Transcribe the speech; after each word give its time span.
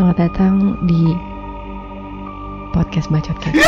selamat 0.00 0.32
datang 0.32 0.80
di 0.88 1.12
podcast 2.72 3.12
Bacot. 3.12 3.36
Kaget. 3.36 3.60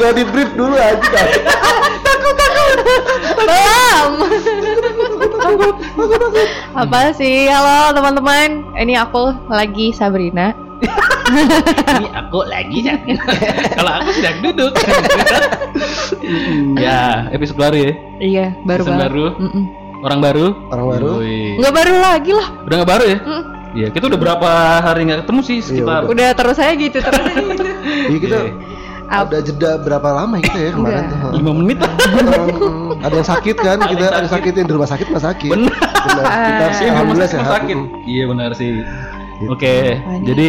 Gak 0.00 0.12
di 0.16 0.24
brief 0.32 0.56
dulu 0.56 0.80
aja. 0.80 1.28
Belum. 3.36 4.10
Apa 6.72 7.12
sih? 7.12 7.52
Halo 7.52 7.92
teman-teman. 7.92 8.64
Ini 8.80 8.96
aku 8.96 9.28
lagi 9.52 9.92
Sabrina. 9.92 10.56
Ini 12.00 12.08
aku 12.16 12.48
lagi. 12.48 12.80
Kalau 13.76 13.92
aku 13.92 14.10
sedang 14.16 14.40
duduk. 14.40 14.72
ya, 16.80 17.28
episode 17.28 17.60
baru 17.60 17.76
ya. 17.76 17.92
Iya, 18.24 18.46
baru 18.64 18.88
Season 18.88 18.96
baru. 18.96 19.36
Mm-mm. 19.36 19.87
Orang 19.98 20.18
baru. 20.20 20.46
Orang 20.68 20.86
baru. 20.88 21.10
Nggak 21.56 21.74
baru 21.74 21.94
lagi 21.96 22.32
lah. 22.32 22.46
Udah 22.62 22.76
nggak 22.76 22.90
baru 22.90 23.04
ya? 23.04 23.18
Mm. 23.18 23.42
Iya, 23.68 23.88
kita 23.90 24.04
udah 24.06 24.18
berapa 24.18 24.48
hari 24.80 25.00
nggak 25.04 25.20
ketemu 25.22 25.40
sih 25.42 25.58
sekitar. 25.60 26.00
udah. 26.02 26.10
Udah 26.10 26.28
terus 26.32 26.56
aja 26.56 26.72
gitu 26.72 26.98
terus 26.98 27.20
aja 27.20 27.36
gitu. 27.36 27.64
Iya 28.08 28.18
kita 28.18 28.36
Iya. 28.38 28.52
Ap- 29.08 29.32
ada 29.32 29.40
jeda 29.40 29.70
berapa 29.78 30.08
lama 30.10 30.36
ya 30.36 30.42
kita 30.44 30.58
ya 30.58 30.70
kemarin 30.70 31.00
Enggak. 31.00 31.16
tuh. 31.16 31.30
Lima 31.34 31.52
menit 31.54 31.78
lah. 31.78 31.92
Ada 32.98 33.14
yang 33.14 33.28
sakit 33.30 33.56
kan 33.56 33.78
kita 33.82 34.04
ada 34.06 34.20
yang 34.20 34.28
sakit 34.30 34.52
yang 34.52 34.66
di 34.66 34.74
rumah 34.74 34.84
sakit 34.86 35.06
nggak 35.08 35.24
sakit. 35.24 35.50
Benar. 35.50 35.72
kita 35.72 36.64
sih 36.70 36.84
Iya, 36.84 36.90
alhamdulillah 36.90 37.28
rumah 37.28 37.40
sehat 37.40 37.52
sakit. 37.58 37.76
Iya 38.04 38.24
benar 38.26 38.50
sih. 38.52 38.70
Gitu. 39.38 39.48
Oke, 39.48 39.74
Apanya? 39.96 40.24
jadi 40.26 40.46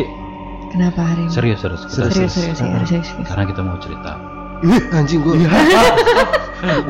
Kenapa 0.70 1.02
hari 1.04 1.22
ini? 1.24 1.32
serius 1.32 1.60
Serius. 1.60 1.82
Serius, 1.88 2.14
serius, 2.14 2.34
serius, 2.36 2.58
serius, 2.60 2.88
serius. 3.08 3.26
Karena 3.26 3.44
kita 3.46 3.62
mau 3.62 3.78
cerita. 3.78 4.12
Ih, 4.60 4.82
anjing 4.92 5.20
gua 5.20 5.34
Belum. 6.60 6.84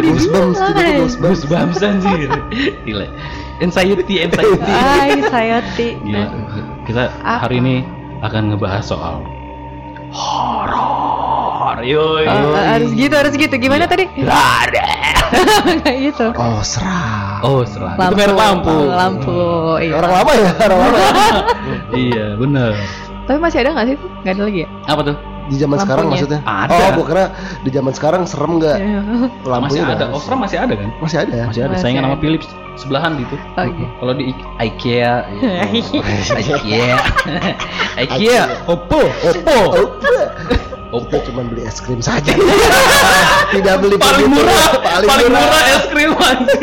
Goosebumps, 0.00 0.58
tiba-tiba 0.58 0.92
goosebumps. 1.04 1.40
Goosebumps 1.44 1.78
anjir. 1.84 2.30
Gila. 2.84 3.06
Anxiety, 3.60 4.14
anxiety. 4.24 4.72
Ay, 4.72 5.10
sayoti. 5.28 5.88
Gila. 6.00 6.24
Kita 6.88 7.02
Apa? 7.20 7.44
hari 7.44 7.60
ini 7.60 7.74
akan 8.24 8.42
ngebahas 8.56 8.84
soal 8.84 9.20
horor. 10.10 11.78
Yoi. 11.84 12.24
Oh, 12.28 12.56
harus 12.56 12.90
gitu, 12.92 13.14
harus 13.14 13.32
gitu. 13.36 13.54
Gimana 13.56 13.84
Iya. 13.86 13.92
tadi? 13.92 14.04
Kayak 15.86 15.98
gitu. 16.10 16.26
oh 16.34 16.60
seram 16.60 17.38
Oh, 17.40 17.62
serah. 17.62 17.94
Itu 17.94 18.14
merek 18.18 18.36
lampu. 18.36 18.68
Oh, 18.74 18.90
lampu. 18.90 19.38
Iya. 19.78 19.94
orang 19.96 20.12
lama 20.12 20.32
ya 20.34 20.50
orang 20.58 20.78
lama 20.80 20.98
iya, 21.94 22.26
bener. 22.36 22.72
Tapi 23.30 23.38
masih 23.38 23.58
ada 23.62 23.70
nggak 23.78 23.86
sih? 23.94 23.96
Nggak 24.26 24.34
ada 24.34 24.42
lagi 24.42 24.60
ya? 24.66 24.68
Apa 24.90 25.00
tuh? 25.06 25.16
Di 25.50 25.56
zaman 25.56 25.76
sekarang 25.76 26.06
Lampunya. 26.06 26.22
maksudnya 26.22 26.40
Ada. 26.46 26.72
oh 26.72 26.88
gua 26.94 27.04
kira 27.04 27.24
di 27.60 27.70
zaman 27.70 27.92
sekarang 27.92 28.22
serem 28.22 28.52
nggak 28.56 28.76
Iya. 28.78 29.00
masih 29.02 29.44
lampunya 29.44 29.82
ada. 29.82 29.94
udah- 29.98 30.10
Osram 30.14 30.38
masih 30.38 30.58
ada 30.58 30.74
kan? 30.74 30.88
masih 30.96 31.16
ada 31.18 31.34
Masih 31.44 31.60
ada. 31.66 31.74
Saingan 31.76 32.02
sama 32.02 32.14
ada. 32.14 32.22
Philips 32.22 32.46
sebelahan 32.76 33.12
gitu. 33.18 33.34
Oh, 33.52 33.66
iya. 33.66 33.86
Kalau 33.92 34.12
di 34.14 34.24
IKEA, 34.70 35.12
IKEA, 36.32 36.96
IKEA, 37.98 38.42
Oppo, 38.64 39.02
Oppo, 39.20 39.58
oh, 39.74 39.84
Oppo. 40.90 41.06
kita 41.06 41.22
cuma 41.24 41.42
beli 41.44 41.62
es 41.62 41.78
krim 41.78 41.98
saja 42.00 42.34
tidak 43.54 43.74
beli 43.78 43.94
Paling 43.94 44.26
murah, 44.26 44.74
paling, 44.80 45.06
paling 45.06 45.28
murah 45.28 45.62
es 45.68 45.84
krim 45.86 46.12
anjir. 46.16 46.62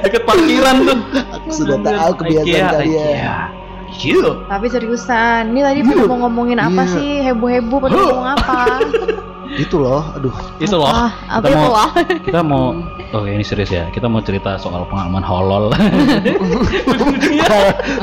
Deket 0.00 0.22
parkiran 0.22 0.76
tuh. 0.80 0.98
aku 1.32 1.48
sudah 1.50 1.76
tahu 1.80 2.12
kebiasaan 2.18 2.46
IKEA, 2.46 2.70
kalian 2.70 3.48
Yuk. 4.04 4.44
Tapi 4.46 4.66
seriusan, 4.68 5.50
ini 5.50 5.60
tadi 5.60 5.80
pada 5.80 6.04
mau 6.04 6.18
ngomongin 6.22 6.58
apa 6.58 6.82
Iya. 6.82 6.92
sih? 6.92 7.10
Heboh-heboh 7.22 7.78
pada 7.80 7.94
Huh. 7.94 8.04
ngomong 8.06 8.28
apa? 8.36 8.58
itu 9.54 9.76
loh 9.76 10.02
aduh 10.12 10.34
Itu 10.58 10.74
loh. 10.74 10.88
Ah, 10.88 11.12
apa 11.30 11.46
kita 11.46 11.48
itu 11.48 11.56
mau 11.56 11.70
loh? 11.70 11.88
kita 12.26 12.40
mau 12.42 12.64
Oke 13.14 13.30
ini 13.30 13.44
serius 13.46 13.70
ya. 13.70 13.86
Kita 13.88 14.10
mau 14.10 14.18
cerita 14.18 14.58
soal 14.58 14.82
pengalaman 14.84 15.22
holol. 15.22 15.70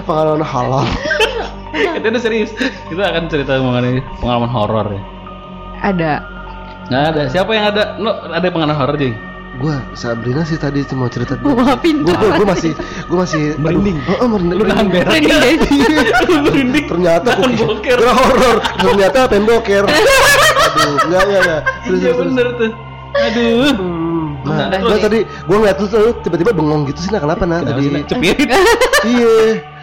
pengalaman 0.07 0.39
halal 0.41 0.85
Kita 1.95 2.07
udah 2.07 2.21
serius. 2.21 2.51
Kita 2.87 3.03
akan 3.05 3.27
cerita 3.27 3.55
mengenai 3.57 3.99
pengalaman 4.19 4.47
horor 4.47 4.87
ya. 4.91 5.01
Ada. 5.81 6.13
Nggak 6.87 7.03
ada. 7.09 7.21
Siapa 7.27 7.51
yang 7.51 7.65
ada? 7.67 7.83
No, 7.97 8.11
ada 8.27 8.47
pengalaman 8.47 8.75
horor 8.75 8.95
Jing? 8.95 9.15
Gua 9.53 9.83
Sabrina 9.91 10.41
sih 10.41 10.55
tadi 10.55 10.81
cuma 10.81 11.05
cerita 11.05 11.35
dulu 11.35 11.57
Wah, 11.57 11.75
pintar. 11.75 12.07
gua, 12.07 12.15
gua, 12.17 12.31
gua 12.37 12.47
masih 12.49 12.71
gua 13.05 13.17
masih 13.21 13.43
Merinding. 13.57 13.97
oh, 14.05 14.15
oh, 14.17 14.27
merinding 14.29 14.57
Lu 14.57 14.63
nahan 14.63 14.87
berak. 14.87 15.11
Merinding, 15.11 15.59
merinding. 16.45 16.85
ternyata 16.87 17.29
gua 17.33 17.49
boker. 17.51 17.97
horor 17.99 18.55
ternyata 18.77 19.19
pendoker 19.25 19.83
aduh 19.91 20.95
enggak 21.03 21.21
enggak 21.21 21.41
enggak 21.41 21.61
Terus, 21.83 21.99
Iya 21.99 22.01
terus, 22.01 22.15
terus. 22.15 22.27
bener 22.27 22.47
tuh. 22.53 22.71
Aduh. 23.11 23.71
Hmm, 23.75 24.25
nah, 24.41 24.57
Nah, 24.63 24.79
gua 24.79 24.89
terus- 24.89 25.03
tadi 25.03 25.19
gua 25.43 25.55
ngeliat 25.57 25.77
lu 25.77 25.87
tuh 25.87 26.03
tiba-tiba 26.21 26.51
bengong 26.51 26.81
gitu 26.85 26.99
sih 26.99 27.09
nah 27.09 27.19
kenapa 27.19 27.43
nah 27.43 27.59
tadi 27.59 27.83
Nak? 27.87 28.07
Cepirit. 28.07 28.47
iya 29.03 29.35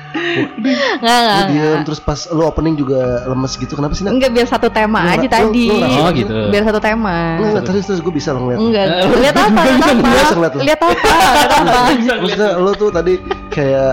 Nggak, 0.08 0.64
lu 0.98 1.26
nggak, 1.26 1.42
diem 1.46 1.60
nggak. 1.60 1.84
terus 1.84 2.00
pas 2.00 2.20
lu 2.28 2.42
opening 2.42 2.74
juga 2.74 3.00
lemes 3.24 3.52
gitu 3.54 3.72
kenapa 3.72 3.92
sih 3.92 4.02
nak 4.02 4.16
Enggak 4.16 4.30
biar 4.32 4.46
satu 4.46 4.68
tema 4.68 5.00
Lu 5.00 5.08
aja 5.08 5.18
nggak- 5.18 5.30
tadi. 5.30 5.64
lu- 5.64 5.74
lu 5.74 5.78
nggak- 5.78 5.96
Oh, 5.98 6.10
gitu. 6.10 6.32
Biar 6.48 6.62
satu 6.64 6.80
tema. 6.80 7.16
Enggak, 7.36 7.48
enggak, 7.50 7.64
terus 7.66 7.84
terus 7.84 8.00
gue 8.00 8.14
bisa 8.14 8.28
lo 8.32 8.38
ngeliat 8.40 8.58
Enggak. 8.58 8.86
Lihat 9.22 9.36
apa? 9.36 9.60
Lihat 9.62 9.84
apa? 9.84 10.46
Lu. 10.48 10.60
Lihat 10.62 10.80
apa? 10.80 11.10
Apa? 11.58 11.80
Maksudnya 12.18 12.50
lo 12.56 12.70
tuh 12.72 12.88
tadi 12.88 13.12
kayak 13.48 13.92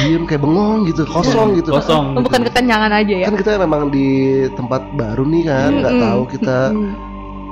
diem 0.00 0.24
kayak 0.24 0.40
bengong 0.40 0.88
gitu, 0.88 1.04
kosong 1.04 1.54
gitu. 1.54 1.70
Kosong. 1.70 2.16
Oh, 2.16 2.22
Bukan 2.22 2.40
kekenyangan 2.42 2.90
aja 2.90 3.14
ya. 3.14 3.26
Kan 3.28 3.36
kita 3.36 3.50
memang 3.58 3.88
di 3.88 4.08
tempat 4.50 4.80
baru 4.90 5.22
nih 5.22 5.42
kan, 5.44 5.70
nggak 5.76 5.94
tahu 6.00 6.22
kita. 6.30 6.58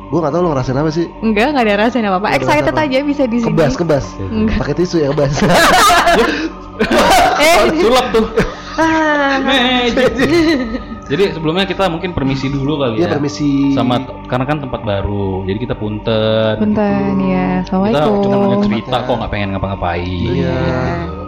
Gue 0.09 0.21
nggak 0.21 0.33
tahu 0.33 0.41
lo 0.41 0.49
ngerasain 0.53 0.77
apa 0.77 0.91
sih. 0.91 1.07
Enggak, 1.21 1.53
enggak 1.53 1.65
ada 1.65 1.73
apa-apa. 1.89 1.97
Nggak 2.21 2.29
ada 2.29 2.37
Excited 2.37 2.73
apa. 2.73 2.83
aja 2.85 2.97
bisa 3.01 3.23
di 3.25 3.39
sini. 3.39 3.49
Kebas, 3.49 3.73
kebas. 3.77 4.05
Enggak. 4.19 4.57
Pakai 4.61 4.75
tisu 4.75 4.97
ya 4.99 5.09
kebas. 5.13 5.33
Eh. 6.79 7.59
Sulap 7.79 8.07
tuh. 8.11 8.27
Ah. 8.73 9.37
Magic. 9.39 10.13
Jadi 11.13 11.37
sebelumnya 11.37 11.69
kita 11.69 11.93
mungkin 11.93 12.17
permisi 12.17 12.49
dulu 12.49 12.81
kali 12.81 12.97
Iya 12.97 13.05
ya. 13.05 13.13
permisi. 13.13 13.77
Sama 13.77 14.01
karena 14.25 14.49
kan 14.49 14.59
tempat 14.59 14.81
baru. 14.81 15.45
Jadi 15.45 15.59
kita 15.61 15.75
punten. 15.77 16.57
Punten 16.57 17.15
ya. 17.21 17.61
Kita 17.61 17.69
cuma 17.69 17.87
Assalamualaikum. 17.91 18.49
mau 18.49 18.65
cerita 18.65 18.97
kok 19.03 19.15
nggak 19.15 19.31
pengen 19.31 19.49
ngapa-ngapain. 19.53 20.33
Iya. 20.33 20.57
Gitu. 21.05 21.21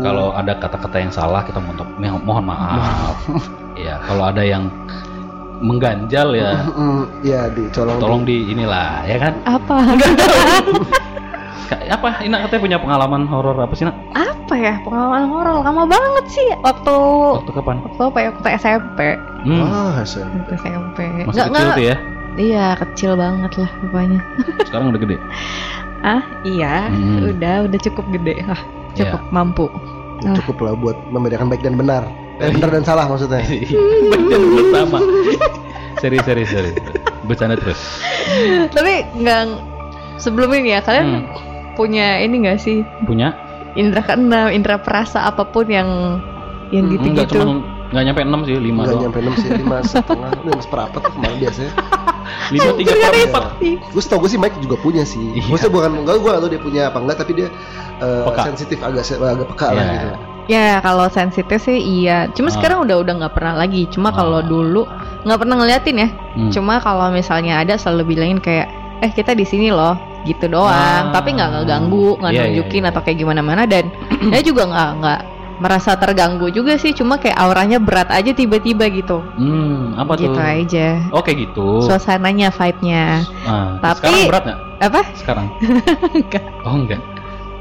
Kalau 0.00 0.26
ada 0.32 0.52
kata-kata 0.54 0.96
yang 0.98 1.12
salah 1.12 1.40
kita 1.42 1.58
mohon, 1.58 1.76
mohon 2.22 2.44
maaf. 2.46 3.16
Iya, 3.78 3.94
kalau 4.02 4.26
ada 4.26 4.42
yang 4.42 4.66
mengganjal 5.58 6.34
ya 6.34 6.66
Iya 7.22 7.46
dicolong. 7.50 7.98
tolong 8.02 8.22
di 8.26 8.50
inilah 8.50 9.06
ya 9.06 9.22
kan. 9.22 9.34
Apa? 9.46 9.78
Apa? 11.68 12.22
Ina 12.22 12.42
katanya 12.42 12.60
punya 12.60 12.78
pengalaman 12.78 13.22
horor 13.26 13.56
apa 13.56 13.72
sih, 13.72 13.84
Nak? 13.84 13.96
apa 14.14 14.54
ya? 14.54 14.74
Pengalaman 14.80 15.28
horor 15.28 15.60
lama 15.60 15.84
banget 15.84 16.24
sih. 16.30 16.48
Waktu 16.58 16.94
Waktu 17.36 17.52
kapan? 17.52 17.76
waktu 17.84 18.02
apa 18.02 18.18
ya? 18.18 18.28
Waktu 18.32 18.48
SMP. 18.56 19.00
Hmm, 19.44 19.60
Wah, 19.62 19.92
Hasan. 19.94 20.28
Waktu 20.40 20.52
SMP. 20.56 20.98
masih 21.22 21.28
Nggak, 21.28 21.46
kecil 21.50 21.68
tuh 21.70 21.84
ya. 21.84 21.96
Iya, 22.38 22.66
kecil 22.78 23.12
banget 23.14 23.52
lah 23.58 23.70
pokoknya. 23.78 24.20
Sekarang 24.68 24.86
udah 24.88 25.00
gede. 25.00 25.16
Ah, 26.00 26.22
iya. 26.42 26.86
Hmm. 26.86 27.28
Udah, 27.28 27.66
udah 27.66 27.78
cukup 27.82 28.04
gede 28.10 28.40
lah. 28.42 28.60
Cukup 28.94 29.20
mampu. 29.28 29.66
Ya, 30.18 30.34
Cukup 30.34 30.56
lah 30.62 30.72
buat 30.74 30.96
membedakan 31.08 31.46
baik 31.46 31.60
dan 31.60 31.74
benar. 31.74 32.06
Eh, 32.38 32.48
benar 32.48 32.70
dan 32.70 32.82
salah 32.82 33.04
maksudnya. 33.04 33.42
Bener 33.42 34.40
bersama. 34.54 34.98
Serius, 35.98 36.22
serius, 36.22 36.48
serius. 36.48 36.78
Bercanda 37.22 37.54
terus. 37.54 37.78
Tapi 38.70 39.02
nggak 39.14 39.42
sebelum 40.16 40.50
ini 40.52 40.72
ya 40.72 40.80
kalian 40.80 41.06
Hmm. 41.26 41.46
Punya 41.78 42.18
ini 42.18 42.42
nggak 42.42 42.58
sih 42.58 42.82
Punya? 43.04 43.30
indra 43.72 44.02
keenam, 44.02 44.50
indra 44.50 44.76
perasa 44.76 45.22
apa 45.22 45.46
pun 45.46 45.64
yang 45.64 46.18
yang 46.68 46.84
Hmm, 46.84 46.92
gitu-gitu. 46.92 47.14
Enggak 47.14 47.28
cuma 47.30 47.44
nggak 47.88 48.04
nyampe 48.04 48.20
6 48.20 48.40
sih, 48.42 48.54
5 48.54 48.66
Enggak 48.68 48.84
doang. 48.84 49.00
nyampe 49.00 49.18
6 49.22 49.34
sih, 49.36 49.48
5 49.54 49.76
setengah, 49.88 50.30
5 50.36 50.60
seperempat 50.60 51.02
kemarin 51.08 51.36
biasanya. 51.38 51.72
5 52.50 52.76
3 52.76 53.30
per 53.30 53.44
4. 53.56 53.92
Gue 53.92 54.02
tau 54.02 54.18
gue 54.18 54.28
sih 54.28 54.36
Mike 54.36 54.58
juga 54.58 54.76
punya 54.76 55.02
sih. 55.02 55.22
Iya. 55.32 55.46
Maksudnya 55.46 55.72
bukan 55.72 55.90
enggak 55.96 56.16
gue 56.16 56.28
gak 56.28 56.38
tau 56.38 56.50
dia 56.50 56.60
punya 56.60 56.82
apa 56.86 56.98
enggak 56.98 57.16
tapi 57.18 57.32
dia 57.34 57.48
eh, 57.98 58.22
Peka. 58.26 58.42
sensitif 58.44 58.78
agak 58.80 59.02
se- 59.02 59.16
agak 59.16 59.46
peka 59.48 59.68
lah 59.68 59.80
Iya. 59.80 59.92
gitu. 59.94 60.08
Ya 60.48 60.68
kalau 60.78 61.06
sensitif 61.08 61.58
sih 61.60 61.76
iya. 61.76 62.28
Cuma 62.30 62.48
Ah. 62.48 62.54
sekarang 62.54 62.78
udah 62.82 62.96
udah 62.98 63.14
nggak 63.16 63.32
pernah 63.32 63.54
lagi. 63.54 63.84
Cuma 63.86 64.08
kalau 64.10 64.40
Ah. 64.40 64.44
dulu 64.44 64.82
nggak 65.22 65.38
pernah 65.38 65.56
ngeliatin 65.56 65.96
ya. 65.98 66.08
Hmm. 66.34 66.50
Cuma 66.50 66.74
kalau 66.78 67.08
misalnya 67.10 67.58
ada 67.58 67.74
selalu 67.74 68.02
bilangin 68.10 68.38
kayak 68.38 68.68
eh 68.98 69.10
kita 69.10 69.30
di 69.30 69.44
sini 69.44 69.68
loh 69.68 69.94
gitu 70.24 70.48
doang. 70.48 70.70
Ah. 70.70 71.12
Tapi 71.12 71.34
nggak 71.34 71.50
ngeganggu, 71.54 72.18
nggak 72.18 72.32
Iya, 72.32 72.38
iya, 72.38 72.46
nunjukin 72.50 72.82
iya. 72.82 72.90
atau 72.90 73.00
kayak 73.02 73.18
gimana 73.18 73.40
mana 73.42 73.62
dan 73.66 73.90
dia 74.32 74.42
juga 74.42 74.62
nggak 74.66 74.90
nggak 74.98 75.20
merasa 75.58 75.98
terganggu 75.98 76.48
juga 76.48 76.78
sih. 76.78 76.94
Cuma 76.94 77.18
kayak 77.18 77.34
auranya 77.34 77.78
berat 77.78 78.08
aja 78.08 78.30
tiba-tiba 78.30 78.86
gitu. 78.88 79.18
Hmm, 79.34 79.98
apa 79.98 80.14
tuh? 80.14 80.30
gitu 80.30 80.38
aja. 80.38 80.86
Oh, 81.10 81.18
kayak 81.18 81.50
gitu. 81.50 81.82
Suasananya, 81.82 82.54
vibe-nya. 82.54 83.26
Ah, 83.42 83.78
Tapi- 83.82 83.98
sekarang 83.98 84.30
berat 84.30 84.44
nggak? 84.46 84.60
Apa? 84.78 85.00
Sekarang? 85.18 85.46
Enggak. 86.18 86.44
Oh, 86.62 86.74
enggak. 86.78 87.02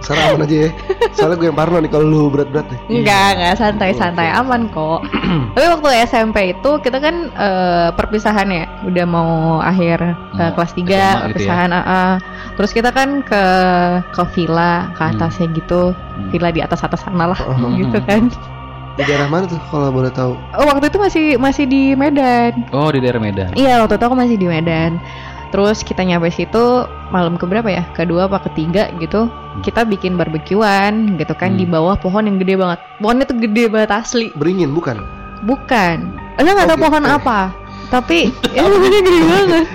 Aman 0.08 0.44
aja 0.44 0.58
ya. 0.64 0.70
Soalnya 1.12 1.36
gue 1.36 1.48
yang 1.48 1.58
parno 1.58 1.78
nih 1.78 1.90
kalau 1.90 2.06
lu 2.06 2.22
berat-berat 2.28 2.70
nih. 2.70 2.80
Enggak, 2.94 3.28
enggak 3.34 3.56
santai-santai 3.58 4.30
aman 4.30 4.70
kok. 4.70 5.04
Tapi 5.54 5.66
waktu 5.68 5.88
SMP 6.06 6.38
itu 6.54 6.72
kita 6.80 6.98
kan 6.98 7.16
eh, 7.30 7.90
perpisahan 7.92 8.48
ya, 8.48 8.64
udah 8.84 9.06
mau 9.06 9.32
akhir 9.60 10.00
Hmm, 10.32 10.54
kelas 10.54 10.72
3 10.72 10.78
SMA 10.78 10.86
gitu 10.86 10.94
ya. 10.94 11.12
perpisahan 11.26 11.72
AA. 11.72 12.06
Terus 12.54 12.72
kita 12.72 12.90
kan 12.90 13.10
ke 13.22 13.44
ke 14.08 14.24
villa, 14.32 14.94
ke 14.94 15.02
Hmm. 15.02 15.12
atasnya 15.14 15.48
gitu. 15.52 15.92
Hmm. 15.92 16.30
Villa 16.30 16.50
di 16.50 16.62
atas-atas 16.62 17.02
sana 17.02 17.26
lah 17.28 17.40
Oh, 17.42 17.74
gitu 17.74 17.98
kan. 18.02 18.30
Di 18.94 19.04
daerah 19.04 19.28
mana 19.28 19.46
tuh 19.46 19.62
kalau 19.68 19.90
boleh 19.92 20.10
tahu? 20.10 20.34
Oh, 20.54 20.66
waktu 20.68 20.88
itu 20.88 20.98
masih 20.98 21.26
masih 21.38 21.66
di 21.66 21.94
Medan. 21.94 22.66
Oh 22.72 22.90
di 22.90 22.98
daerah 22.98 23.20
Medan. 23.20 23.54
Iya, 23.54 23.82
waktu 23.82 23.94
itu 23.94 24.06
aku 24.06 24.16
masih 24.16 24.36
di 24.36 24.48
Medan. 24.48 24.98
Terus 25.48 25.80
kita 25.80 26.02
nyampe 26.02 26.28
situ 26.28 26.84
malam 27.08 27.36
keberapa 27.36 27.66
ya? 27.66 27.88
Kedua 27.92 28.28
apa 28.28 28.44
ketiga 28.44 28.92
gitu. 28.98 29.32
Kita 29.60 29.84
bikin 29.84 30.16
barbekyuan 30.16 31.16
gitu 31.16 31.34
kan 31.34 31.56
Hmm. 31.56 31.60
di 31.60 31.66
bawah 31.66 31.96
pohon 31.96 32.24
yang 32.24 32.38
gede 32.38 32.56
banget. 32.56 32.80
Pohonnya 32.98 33.24
tuh 33.24 33.38
gede 33.38 33.68
banget 33.68 33.92
asli. 33.92 34.30
Beringin 34.34 34.72
bukan? 34.72 35.00
Bukan. 35.42 35.98
Enggak 36.36 36.54
nggak 36.54 36.66
Oh, 36.66 36.72
tahu 36.72 36.84
pohon 36.84 37.02
gitu. 37.02 37.16
apa. 37.16 37.40
Tapi 37.88 38.20
ya 38.56 38.62
pohonnya 38.64 39.00
gede 39.00 39.22
banget. 39.24 39.66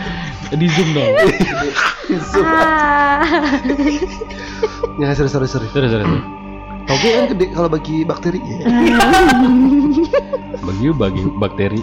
Di 0.54 0.66
zoom 0.70 0.88
dong. 0.92 1.12
Ah. 2.36 3.24
Ya 5.00 5.10
sorry 5.10 5.26
sorry 5.26 5.48
sorry. 5.48 5.66
Sorry, 5.66 5.88
sorry, 5.88 6.04
sorry. 6.04 6.20
Toge 6.84 7.08
kan 7.10 7.24
gede 7.32 7.46
kalau 7.50 7.66
bagi 7.66 8.04
bakteri. 8.04 8.38
Ya. 8.38 8.68
Bagi 10.60 10.86
bagi 10.92 11.22
bakteri. 11.34 11.80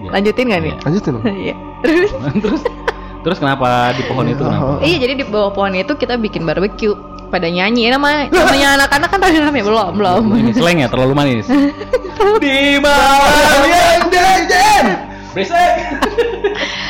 Ya. 0.00 0.08
Lanjutin 0.10 0.44
nggak 0.46 0.62
nih? 0.62 0.74
Lanjutin 0.80 1.10
dong. 1.12 1.24
Iya. 1.24 1.54
Terus 1.82 2.10
terus 2.36 2.62
terus 3.20 3.36
kenapa 3.36 3.92
di 3.92 4.02
pohon 4.04 4.24
itu 4.24 4.40
kenapa? 4.40 4.80
iya 4.80 4.96
jadi 4.96 5.12
di 5.12 5.24
bawah 5.24 5.48
pohon 5.50 5.72
itu 5.72 5.92
kita 5.92 6.16
bikin 6.16 6.44
barbeque 6.44 6.88
pada 7.28 7.44
nyanyi 7.46 7.88
nama 7.88 8.24
namanya 8.26 8.68
anak-anak 8.80 9.08
kan 9.08 9.20
tadi 9.20 9.36
namanya 9.36 9.60
belum 9.60 9.92
belum 9.94 10.22
Ini 10.40 10.50
slang 10.52 10.80
ya 10.80 10.88
terlalu 10.88 11.12
manis. 11.12 11.44
di 12.44 12.80
Malam 12.80 13.60
yang 13.66 14.02
jajan. 14.08 14.84
Berisik. 15.30 15.72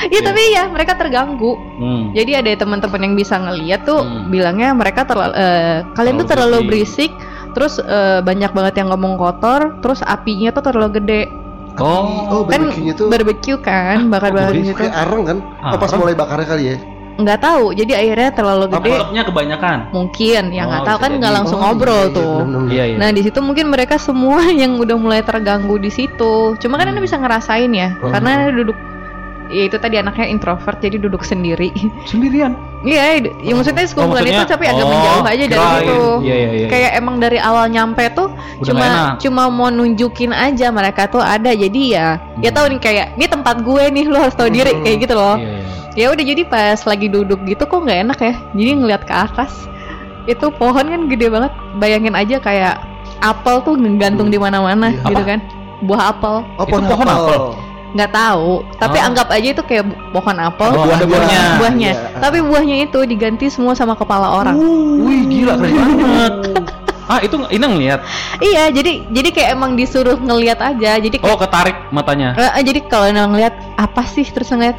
Iya 0.07 0.21
tapi 0.23 0.43
ya 0.51 0.65
mereka 0.67 0.95
terganggu 0.95 1.59
Hmm. 1.77 2.13
Jadi 2.13 2.33
ada 2.33 2.51
teman-teman 2.57 3.01
yang 3.03 3.15
bisa 3.15 3.35
ngeliat 3.35 3.83
tuh 3.83 4.01
Hmm. 4.01 4.29
bilangnya 4.29 4.71
mereka 4.71 5.03
terlalu 5.03 5.35
eh, 5.35 5.83
kalian 5.93 6.15
tuh 6.17 6.27
Terlalu 6.27 6.57
terlalu 6.57 6.69
berisik, 6.69 7.11
terus 7.53 7.79
eh, 7.79 8.21
banyak 8.21 8.51
banget 8.51 8.75
yang 8.79 8.89
ngomong 8.89 9.17
kotor, 9.17 9.79
terus 9.81 10.01
apinya 10.01 10.51
tuh 10.51 10.63
terlalu 10.63 10.99
gede. 10.99 11.23
Oh, 11.79 12.27
Oh, 12.29 12.43
kan 12.45 12.67
tuh 12.93 13.07
barbecue 13.09 13.57
kan, 13.57 14.09
bakar-bakar 14.09 14.51
berisik 14.51 14.75
gitu. 14.75 14.81
kayak 14.83 14.95
arang 14.97 15.23
kan? 15.23 15.39
Oh, 15.63 15.77
pas 15.77 15.91
mulai 15.95 16.15
bakarnya 16.15 16.47
kali 16.47 16.65
ya. 16.67 16.77
Nggak 17.21 17.39
tahu, 17.39 17.77
jadi 17.77 17.93
akhirnya 17.95 18.31
terlalu 18.33 18.65
gede. 18.73 18.93
Asapnya 18.97 19.23
kebanyakan. 19.29 19.79
Mungkin, 19.93 20.43
ya 20.51 20.63
nggak 20.65 20.81
Oh, 20.81 20.89
tahu 20.89 20.99
kan 20.99 21.11
nggak 21.15 21.35
langsung 21.35 21.59
Oh, 21.59 21.63
ngobrol 21.69 22.03
iya, 22.03 22.17
tuh. 22.17 22.33
iya. 22.41 22.65
Iya 22.67 22.85
iya. 22.87 22.97
Nah 22.97 23.09
di 23.13 23.21
situ 23.21 23.39
mungkin 23.39 23.67
mereka 23.69 23.95
semua 23.97 24.41
yang 24.63 24.73
udah 24.75 24.97
mulai 24.97 25.21
terganggu 25.21 25.77
di 25.77 25.93
situ. 25.93 26.33
Cuma 26.57 26.75
kan 26.75 26.89
anda 26.89 26.99
bisa 26.99 27.15
ngerasain 27.15 27.69
ya, 27.71 27.93
Oh. 28.01 28.09
karena 28.09 28.29
Anda 28.41 28.57
duduk, 28.57 28.77
ya 29.51 29.63
itu 29.67 29.77
tadi 29.77 29.99
anaknya 29.99 30.27
introvert 30.27 30.79
jadi 30.79 30.97
duduk 30.97 31.21
sendiri. 31.21 31.75
sendirian. 32.07 32.55
Iya, 32.81 33.21
ya 33.37 33.53
maksudnya 33.53 33.85
sekumpulan 33.85 34.25
maksudnya- 34.25 34.41
itu 34.41 34.49
tapi 34.49 34.65
agak 34.65 34.81
oh, 34.81 34.89
menjauh 34.89 35.21
aja 35.23 35.37
dari 35.37 35.51
kirain. 35.53 35.77
situ. 35.77 36.01
Iya, 36.23 36.35
iya, 36.35 36.49
iya. 36.55 36.67
Kayak 36.67 36.91
emang 36.97 37.17
dari 37.19 37.39
awal 37.39 37.65
nyampe 37.69 38.05
tuh 38.11 38.29
Udah 38.33 38.65
cuma 38.65 38.87
cuma 39.19 39.43
mau 39.47 39.69
nunjukin 39.69 40.31
aja 40.31 40.71
mereka 40.71 41.05
tuh 41.05 41.21
ada. 41.21 41.51
Jadi 41.51 41.93
ya, 41.93 42.17
ya 42.39 42.49
Hmm. 42.49 42.57
tahu 42.57 42.67
nih 42.71 42.81
kayak 42.81 43.07
ini 43.15 43.27
tempat 43.27 43.57
gue 43.61 43.85
nih 43.91 44.05
lo 44.07 44.19
harus 44.19 44.33
tahu 44.33 44.49
diri 44.49 44.73
Hmm. 44.73 44.83
kayak 44.83 44.97
gitu 44.99 45.15
loh. 45.15 45.37
Iya 45.37 45.51
iya. 45.51 45.69
Ya 45.91 46.07
udah 46.09 46.25
jadi 46.25 46.43
pas 46.45 46.79
lagi 46.81 47.07
duduk 47.07 47.43
gitu 47.45 47.63
kok 47.63 47.81
nggak 47.81 47.99
enak 48.01 48.19
ya. 48.19 48.33
Jadi 48.55 48.71
ngeliat 48.79 49.03
ke 49.03 49.13
atas 49.13 49.53
itu 50.25 50.47
pohon 50.51 50.87
kan 50.87 51.01
gede 51.05 51.27
banget. 51.27 51.53
Bayangin 51.77 52.15
aja 52.15 52.39
kayak 52.39 52.75
apel 53.21 53.61
tuh 53.61 53.75
ngegantung 53.75 54.29
di 54.29 54.39
mana-mana 54.39 54.89
Iya. 54.89 55.05
gitu 55.07 55.21
Apa? 55.21 55.29
kan. 55.29 55.41
Buah 55.83 56.03
apel 56.09 56.35
Oh, 56.55 56.65
Itu 56.65 56.81
pohon 56.87 57.07
apel. 57.07 57.41
Nggak 57.91 58.11
tahu, 58.15 58.63
tapi 58.79 58.99
Oh. 59.03 59.07
anggap 59.11 59.29
aja 59.35 59.49
itu 59.51 59.63
kayak 59.67 59.85
pohon 60.15 60.37
apel. 60.39 60.71
Oh, 60.71 60.87
ada 60.87 61.07
buahnya. 61.07 61.41
buahnya. 61.59 61.91
Iya. 61.91 62.19
Tapi 62.23 62.39
buahnya 62.39 62.77
itu 62.87 62.99
diganti 63.03 63.47
semua 63.51 63.75
sama 63.75 63.99
kepala 63.99 64.31
orang. 64.31 64.55
Wih 65.03 65.27
gila 65.27 65.59
keren 65.59 65.99
banget. 65.99 66.35
Ah 67.11 67.19
itu 67.19 67.35
ini 67.51 67.65
ngeliat. 67.67 68.01
Iya, 68.39 68.71
jadi 68.71 69.11
jadi 69.11 69.29
kayak 69.35 69.49
emang 69.59 69.75
disuruh 69.75 70.15
ngelihat 70.15 70.63
aja. 70.63 70.95
Jadi 71.03 71.19
kayak, 71.19 71.27
Oh 71.27 71.35
ketarik 71.35 71.75
matanya. 71.91 72.39
Eh, 72.39 72.51
eh, 72.59 72.63
jadi 72.63 72.87
kalau 72.87 73.11
ngelihat 73.11 73.55
apa 73.75 74.07
sih 74.07 74.23
terus 74.23 74.55
ngeliat 74.55 74.79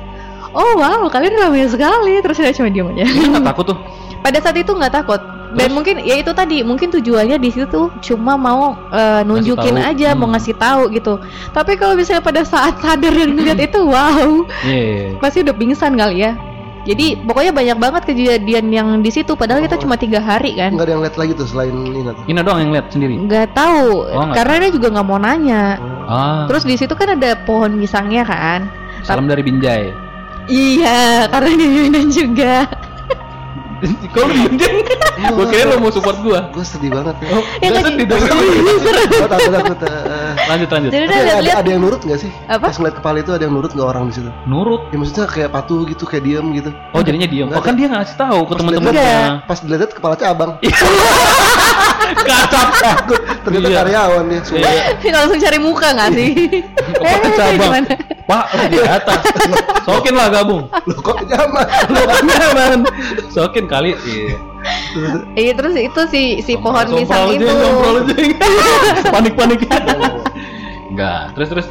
Oh 0.52 0.76
wow, 0.80 1.08
kalian 1.08 1.36
ramai 1.36 1.68
sekali. 1.68 2.20
Terus 2.24 2.36
saya 2.40 2.56
cuma 2.56 2.72
diam 2.72 2.92
aja. 2.92 3.04
Nggak 3.08 3.44
takut 3.52 3.76
tuh. 3.76 3.78
Pada 4.24 4.40
saat 4.40 4.56
itu 4.56 4.72
nggak 4.72 4.92
takut. 4.96 5.20
Dan 5.52 5.68
Terus? 5.68 5.76
mungkin 5.76 5.96
ya 6.00 6.16
itu 6.16 6.32
tadi, 6.32 6.64
mungkin 6.64 6.88
tujuannya 6.90 7.36
di 7.36 7.50
situ 7.50 7.68
tuh 7.68 7.92
cuma 8.00 8.36
mau 8.36 8.72
eh, 8.88 9.22
nunjukin 9.22 9.76
tahu. 9.76 9.90
aja, 9.92 10.10
mau 10.14 10.26
Hmm. 10.26 10.34
ngasih 10.34 10.56
tahu 10.56 10.82
gitu. 10.92 11.20
Tapi 11.52 11.76
kalau 11.76 11.94
misalnya 11.94 12.20
pada 12.20 12.42
saat 12.42 12.80
sadar 12.80 13.12
dan 13.12 13.36
ngeliat 13.36 13.60
itu, 13.60 13.80
wow, 13.84 14.48
Iya. 14.64 14.72
iya, 14.72 14.80
iya. 15.12 15.20
pasti 15.20 15.44
udah 15.44 15.52
pingsan 15.52 15.94
kali 15.94 16.24
ya. 16.24 16.34
Jadi 16.82 17.14
pokoknya 17.14 17.54
banyak 17.54 17.78
banget 17.78 18.04
kejadian 18.10 18.66
yang 18.68 18.88
di 19.00 19.14
situ. 19.14 19.38
Padahal 19.38 19.62
kita 19.62 19.78
Oh. 19.78 19.86
cuma 19.86 19.96
tiga 19.96 20.18
hari 20.18 20.58
kan. 20.58 20.74
Enggak 20.74 20.90
ada 20.90 20.94
yang 20.98 21.04
lihat 21.06 21.14
lagi 21.14 21.32
tuh 21.36 21.46
selain 21.46 21.70
tuh. 21.70 22.26
Ina 22.26 22.42
doang 22.42 22.58
yang 22.60 22.72
lihat 22.74 22.90
sendiri. 22.90 23.22
Nggak 23.22 23.54
tahu, 23.54 24.10
Oh, 24.10 24.34
karena 24.34 24.66
dia 24.66 24.72
juga 24.72 24.88
nggak 24.90 25.06
mau 25.06 25.20
nanya. 25.20 25.78
Ah. 26.04 26.50
Terus 26.50 26.66
di 26.66 26.74
situ 26.76 26.90
kan 26.92 27.12
ada 27.12 27.38
pohon 27.38 27.78
pisangnya 27.78 28.26
kan. 28.26 28.66
salam 29.02 29.26
dari 29.26 29.42
Binjai. 29.42 29.94
Iya, 30.46 31.26
karena 31.28 31.52
di 31.54 31.66
Medan 31.66 32.08
juga. 32.10 32.66
Kau 34.14 34.24
lu 34.24 34.34
Binjai? 34.36 34.82
Gua 35.32 35.46
kira 35.48 35.64
lu 35.68 35.78
mau 35.80 35.90
support 35.90 36.18
gua. 36.20 36.50
Gue 36.50 36.62
sedih 36.62 36.90
banget 36.90 37.16
ya. 37.20 37.28
Oh, 37.32 37.44
Ya, 37.60 37.70
sedih 37.80 38.06
dong. 38.06 38.22
Gue 38.22 39.28
takut 39.28 39.52
takut. 39.52 39.78
eh. 39.82 40.34
Lanjut 40.48 40.70
lanjut. 40.70 40.90
Jadi 40.90 41.02
Tapi 41.02 41.08
udah 41.08 41.18
ada, 41.18 41.26
lihat-lihat 41.26 41.58
ada 41.58 41.70
yang 41.70 41.82
nurut 41.82 42.02
nggak 42.02 42.20
sih? 42.20 42.32
Apa? 42.46 42.66
Pas 42.68 42.76
ngeliat 42.76 42.96
kepala 42.96 43.18
itu 43.20 43.32
ada 43.32 43.44
yang 43.44 43.54
nurut 43.54 43.72
nggak 43.72 43.88
orang 43.88 44.04
di 44.06 44.14
situ? 44.14 44.30
Nurut. 44.46 44.82
Ya 44.90 44.98
maksudnya 44.98 45.26
kayak 45.26 45.50
patuh 45.52 45.82
gitu, 45.86 46.04
kayak 46.06 46.24
diem 46.24 46.46
gitu. 46.54 46.70
Oh 46.92 47.02
jadinya 47.02 47.28
diem. 47.28 47.48
Oh 47.50 47.62
kan 47.62 47.74
dia 47.74 47.88
ngasih 47.88 48.16
tahu 48.16 48.40
ke 48.46 48.54
dilihat- 48.60 49.46
Pas 49.46 49.60
dilihat 49.60 49.92
kepala 49.92 50.16
cabang. 50.16 50.52
Kacap. 52.12 52.68
Takut. 52.78 53.22
Ternyata 53.42 53.68
Iya. 53.68 53.78
karyawan. 53.80 54.24
Iya. 54.28 55.12
langsung 55.12 55.40
cari 55.40 55.58
muka 55.58 55.88
nggak 55.92 56.10
sih? 56.12 56.30
Kepala 56.92 57.18
Eh, 57.24 57.34
cabang. 57.34 57.72
gimana? 57.72 57.92
Pak 58.22 58.44
di 58.68 58.78
atas. 58.80 59.22
Sokin 59.88 60.14
lah 60.14 60.28
gabung. 60.30 60.68
Loh 60.70 61.00
kok 61.02 61.18
nyaman? 61.26 61.66
Lu 61.90 62.02
kan 62.06 62.24
nyaman. 62.24 62.78
Sokin 63.28 63.66
kali. 63.72 63.96
Iya. 63.96 64.36
Iya 65.34 65.52
terus 65.56 65.74
itu 65.74 66.02
si 66.12 66.22
si 66.44 66.54
pohon 66.60 66.86
pisang 66.92 67.32
itu. 67.32 67.48
sompral 67.48 68.04
aja. 68.04 68.16
Panik-panik. 69.16 69.64
Enggak. 70.92 71.32
Terus 71.34 71.48
terus. 71.50 71.68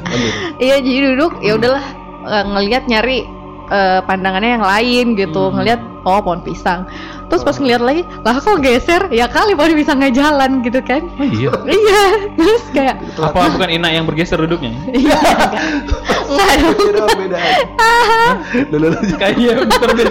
Iya 0.56 0.80
jadi 0.80 1.12
duduk 1.14 1.36
ya 1.38 1.60
udahlah 1.60 1.84
eh, 2.24 2.44
ngelihat 2.48 2.88
nyari 2.88 3.28
eh, 3.68 4.00
pandangannya 4.02 4.56
yang 4.56 4.64
lain 4.64 5.06
gitu 5.14 5.52
Hmm. 5.52 5.60
ngelihat 5.60 5.80
oh 6.02 6.18
pohon 6.18 6.40
pisang 6.40 6.88
terus 7.28 7.44
pas 7.44 7.54
ngeliat 7.54 7.78
lagi 7.78 8.02
lah 8.24 8.34
kok 8.34 8.58
geser 8.58 9.06
ya 9.12 9.28
kali 9.28 9.54
pohon 9.54 9.76
pisangnya 9.76 10.10
jalan 10.10 10.64
gitu 10.64 10.80
kan 10.82 11.04
Oh 11.14 11.22
iya. 11.22 11.52
iya 11.68 12.02
terus 12.40 12.64
kayak 12.74 12.96
Apa 13.14 13.54
bukan 13.54 13.70
Ina 13.70 13.92
yang 13.92 14.08
bergeser 14.08 14.40
duduknya? 14.40 14.74
iya 14.90 15.14
nggak 16.30 16.50
dong 16.96 17.10
Beda. 17.14 17.38
Kayaknya 19.14 19.66
berbeda. 19.66 20.10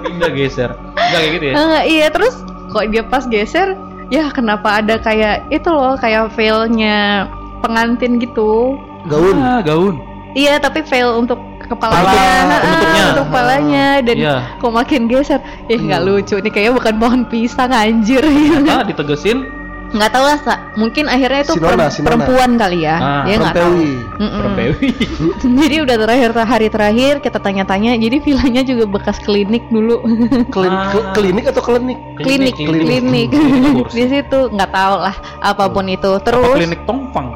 Pindah 0.00 0.30
geser. 0.30 0.70
Enggak 0.90 1.08
kayak 1.14 1.30
gitu 1.32 1.44
ya? 1.44 1.54
Enggak, 1.54 1.84
iya 1.86 2.06
terus 2.08 2.34
kok 2.68 2.84
dia 2.86 3.02
pas 3.02 3.24
geser 3.24 3.68
ya 4.08 4.28
kenapa 4.28 4.80
ada 4.80 4.96
kayak 4.96 5.48
itu 5.48 5.66
loh 5.66 5.94
kayak 5.94 6.32
veilnya 6.32 7.28
pengantin 7.58 8.16
gitu 8.16 8.76
Gaun. 9.04 9.36
Ah, 9.36 9.60
gaun. 9.60 10.00
iya 10.30 10.56
tapi 10.56 10.80
veil 10.82 11.16
untuk 11.18 11.36
kepalanya 11.60 12.00
Kepala, 12.02 12.12
ah, 12.14 12.60
penutupnya. 12.60 13.02
untuk 13.04 13.26
kepalanya 13.26 13.86
dan 14.00 14.16
Iya. 14.16 14.36
kok 14.56 14.72
makin 14.74 15.02
geser 15.06 15.40
ih 15.66 15.76
nggak 15.78 16.00
Hmm. 16.00 16.08
lucu 16.10 16.36
nih 16.38 16.50
kayaknya 16.50 16.72
bukan 16.74 16.94
pohon 16.96 17.22
pisang 17.26 17.68
anjir 17.70 18.24
Ah, 18.64 18.80
ditegesin 18.82 19.44
nggak 19.88 20.10
tahu 20.10 20.24
lah 20.24 20.38
mungkin 20.74 21.04
akhirnya 21.06 21.40
itu 21.42 21.52
Si 21.52 21.58
Nona, 21.58 21.72
perem- 21.78 21.88
si 21.88 22.00
Nona. 22.00 22.08
perempuan 22.12 22.50
kali 22.54 22.78
ya 22.80 22.96
Ah, 22.98 23.22
dia 23.24 23.34
nggak 23.36 23.56
tahu 23.56 23.72
perempewi. 24.18 24.88
jadi 25.60 25.76
udah 25.80 25.96
terakhir 25.98 26.30
hari 26.38 26.68
terakhir 26.68 27.14
kita 27.18 27.38
tanya-tanya 27.38 27.96
jadi 27.96 28.16
villanya 28.18 28.62
juga 28.62 28.84
bekas 28.86 29.16
klinik 29.18 29.64
dulu 29.68 30.04
Klin- 30.54 30.76
Ah. 30.78 31.12
klinik 31.12 31.44
atau 31.46 31.62
klinik? 31.62 31.96
klinik 32.16 32.54
klinik. 32.54 32.84
klinik 32.84 33.28
Kursi. 33.78 33.94
di 33.94 34.04
situ 34.10 34.38
nggak 34.48 34.70
tahu 34.70 34.94
lah 35.00 35.14
apa 35.40 35.64
pun 35.66 35.84
itu 35.86 36.10
Apa 36.10 36.24
terus 36.26 36.52
klinik 36.52 36.80
tongfang? 36.84 37.28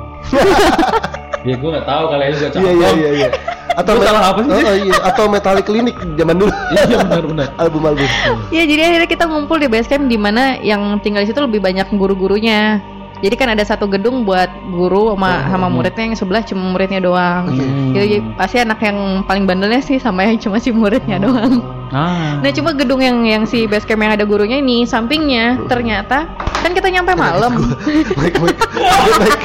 Ya 1.42 1.54
gue 1.56 1.68
nggak 1.70 1.87
tahu 1.87 2.04
kali 2.08 2.22
aja 2.28 2.37
gue 2.49 2.58
Iya 2.58 2.70
iya 2.72 2.88
iya 2.94 3.11
iya. 3.16 3.28
Atau 3.72 3.96
Gua 3.96 4.04
salah 4.04 4.22
apa 4.37 4.40
sih? 4.44 4.52
Oh, 4.52 4.61
oh, 4.68 4.76
iya. 4.76 4.96
Atau 5.00 5.25
metalik 5.32 5.64
klinik 5.64 5.96
zaman 6.14 6.37
dulu. 6.37 6.52
Iya 6.76 6.96
benar-benar. 7.08 7.49
album 7.56 7.82
album. 7.88 8.08
ya 8.52 8.62
jadi 8.68 8.82
akhirnya 8.92 9.08
kita 9.08 9.25
ngumpul 9.25 9.56
di 9.56 9.68
base 9.68 9.88
camp 9.88 10.06
di 10.06 10.20
mana 10.20 10.61
yang 10.61 11.00
tinggal 11.00 11.25
di 11.25 11.32
situ 11.32 11.40
lebih 11.40 11.64
banyak 11.64 11.88
guru-gurunya 11.96 12.84
jadi 13.22 13.38
kan 13.38 13.54
ada 13.54 13.62
satu 13.62 13.87
gedung 13.87 14.26
buat 14.26 14.50
guru 14.75 15.14
sama 15.14 15.46
sama 15.46 15.66
Hmm. 15.70 15.78
muridnya 15.78 16.04
yang 16.11 16.16
sebelah 16.18 16.42
cuma 16.42 16.75
muridnya 16.75 16.99
doang. 16.99 17.54
Hmm. 17.54 17.94
Jadi 17.94 18.18
pasti 18.34 18.58
anak 18.58 18.82
yang 18.82 18.99
paling 19.25 19.46
bandelnya 19.46 19.78
sih 19.78 20.02
sama 20.02 20.26
yang 20.26 20.42
cuma 20.42 20.58
si 20.58 20.75
muridnya 20.75 21.22
doang 21.22 21.62
Ah. 21.92 22.40
Nah 22.40 22.50
cuma 22.50 22.72
gedung 22.75 22.99
yang 22.99 23.20
yang 23.22 23.44
si 23.46 23.68
base 23.68 23.84
camp 23.87 24.00
yang 24.00 24.16
ada 24.16 24.25
gurunya 24.26 24.58
ini 24.58 24.82
sampingnya 24.82 25.61
ternyata 25.70 26.25
kan 26.62 26.71
kita 26.73 26.88
nyampe 26.88 27.12
malam. 27.12 27.52
Mike, 28.19 28.38
Mike, 28.38 28.61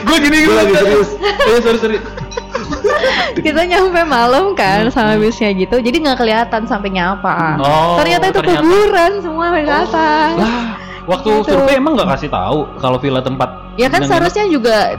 gue 0.05 0.17
gini 0.21 0.38
gue 0.45 0.55
lagi 0.55 0.74
serius. 0.77 1.09
Eh, 1.19 1.59
sorry 1.59 1.79
sorry. 1.81 1.97
kita 3.45 3.62
nyampe 3.65 4.01
malam 4.03 4.53
kan 4.53 4.89
sama 4.89 5.15
bisnya 5.17 5.53
gitu 5.53 5.77
jadi 5.77 5.97
nggak 5.97 6.17
kelihatan 6.19 6.62
sampingnya 6.65 7.17
apa. 7.17 7.57
Oh, 7.59 7.97
ternyata 7.97 8.29
itu 8.29 8.39
ternyata. 8.39 8.62
kuburan 8.62 9.12
semua 9.21 9.45
sampai 9.50 9.63
ke 9.65 9.74
atas. 9.74 10.31
Lah, 10.38 10.63
waktu 11.05 11.29
Gitu. 11.41 11.50
survei 11.50 11.75
emang 11.77 11.93
nggak 11.97 12.09
kasih 12.17 12.29
tahu 12.29 12.59
kalau 12.77 12.97
villa 12.97 13.21
tempat. 13.21 13.50
Ya 13.77 13.88
kan 13.88 14.01
seharusnya 14.03 14.45
juga 14.50 14.97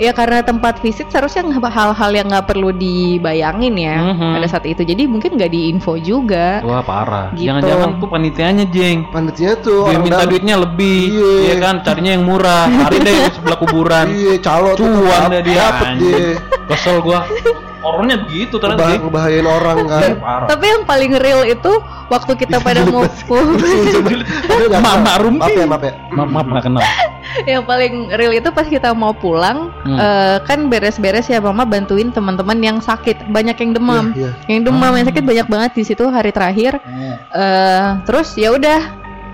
ya 0.00 0.16
karena 0.16 0.40
tempat 0.40 0.80
visit 0.80 1.12
seharusnya 1.12 1.44
hal-hal 1.68 2.10
yang 2.10 2.26
nggak 2.26 2.48
perlu 2.48 2.72
dibayangin 2.72 3.76
ya 3.76 3.96
Mhm. 4.00 4.40
pada 4.40 4.46
saat 4.48 4.64
itu. 4.64 4.80
Jadi 4.80 5.04
mungkin 5.04 5.36
nggak 5.36 5.52
diinfo 5.52 6.00
juga. 6.00 6.64
Wah 6.64 6.80
parah. 6.80 7.36
Gitu. 7.36 7.52
Jangan-jangan 7.52 8.00
tuh 8.00 8.08
panitianya 8.08 8.64
jeng. 8.66 9.04
Panitinya 9.12 9.54
tuh 9.60 9.84
Dia 9.86 10.00
minta 10.00 10.24
dalam. 10.24 10.30
duitnya 10.32 10.56
lebih, 10.56 11.00
Iya. 11.12 11.36
ya 11.44 11.54
kan? 11.60 11.74
Carinya 11.84 12.12
yang 12.16 12.24
murah. 12.24 12.64
Cari 12.66 12.96
deh 12.98 13.14
yang 13.14 13.30
sebelah 13.30 13.58
kuburan. 13.60 14.06
Iya, 14.08 14.34
calo 14.40 14.72
tuh 14.72 14.88
Cuan 14.88 15.28
deh 15.28 15.42
dia. 15.44 15.68
Kesel 16.64 17.04
gua. 17.04 17.28
Orangnya 17.80 18.20
begitu 18.24 18.56
ternyata. 18.56 19.00
Ngebahayain 19.00 19.44
orang 19.44 19.78
kan. 19.84 20.00
Iya, 20.00 20.16
parah. 20.16 20.46
Tapi 20.48 20.64
yang 20.64 20.82
paling 20.84 21.12
real 21.16 21.42
itu 21.44 21.72
waktu 22.08 22.32
kita 22.36 22.56
pada 22.60 22.84
mau 22.84 23.04
kenal. 23.16 24.96
mak 25.00 25.16
Rumpi. 25.20 25.40
Maaf 25.40 25.52
ya, 25.56 25.64
maaf 25.66 25.82
ya. 25.84 25.92
Maaf, 26.12 26.28
maaf 26.28 26.46
nggak 26.46 26.64
kenal. 26.64 26.84
Yang 27.50 27.62
paling 27.64 28.10
real 28.14 28.32
itu 28.34 28.48
pas 28.50 28.66
kita 28.66 28.92
mau 28.94 29.14
pulang 29.14 29.70
Hmm. 29.84 29.96
eh, 29.96 30.36
kan 30.44 30.68
beres-beres 30.68 31.26
ya 31.30 31.40
mama 31.40 31.64
bantuin 31.64 32.12
teman-teman 32.12 32.58
yang 32.60 32.78
sakit. 32.82 33.30
Banyak 33.30 33.56
yang 33.58 33.72
demam. 33.72 34.04
Iya, 34.12 34.30
iya. 34.46 34.56
yang 34.56 34.60
demam 34.68 34.92
yang 34.92 35.06
sakit 35.08 35.24
banyak 35.24 35.46
banget 35.48 35.70
di 35.76 35.82
situ 35.86 36.04
hari 36.10 36.30
terakhir. 36.30 36.76
Eh 37.32 37.86
terus 38.04 38.34
ya 38.36 38.52
udah 38.54 38.80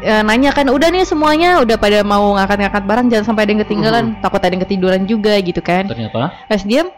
eh, 0.02 0.22
nanya 0.22 0.52
kan 0.52 0.68
udah 0.68 0.88
nih 0.92 1.04
semuanya 1.08 1.58
udah 1.62 1.76
pada 1.80 2.04
mau 2.06 2.36
ngangkat-ngangkat 2.36 2.82
barang 2.84 3.06
jangan 3.10 3.24
sampai 3.32 3.42
ada 3.48 3.50
yang 3.52 3.62
ketinggalan. 3.66 4.04
Takut 4.20 4.40
ada 4.40 4.52
yang 4.52 4.62
ketiduran 4.64 5.02
juga 5.08 5.34
gitu 5.40 5.60
kan. 5.64 5.88
Ternyata. 5.88 6.32
pas 6.46 6.62
diam 6.62 6.88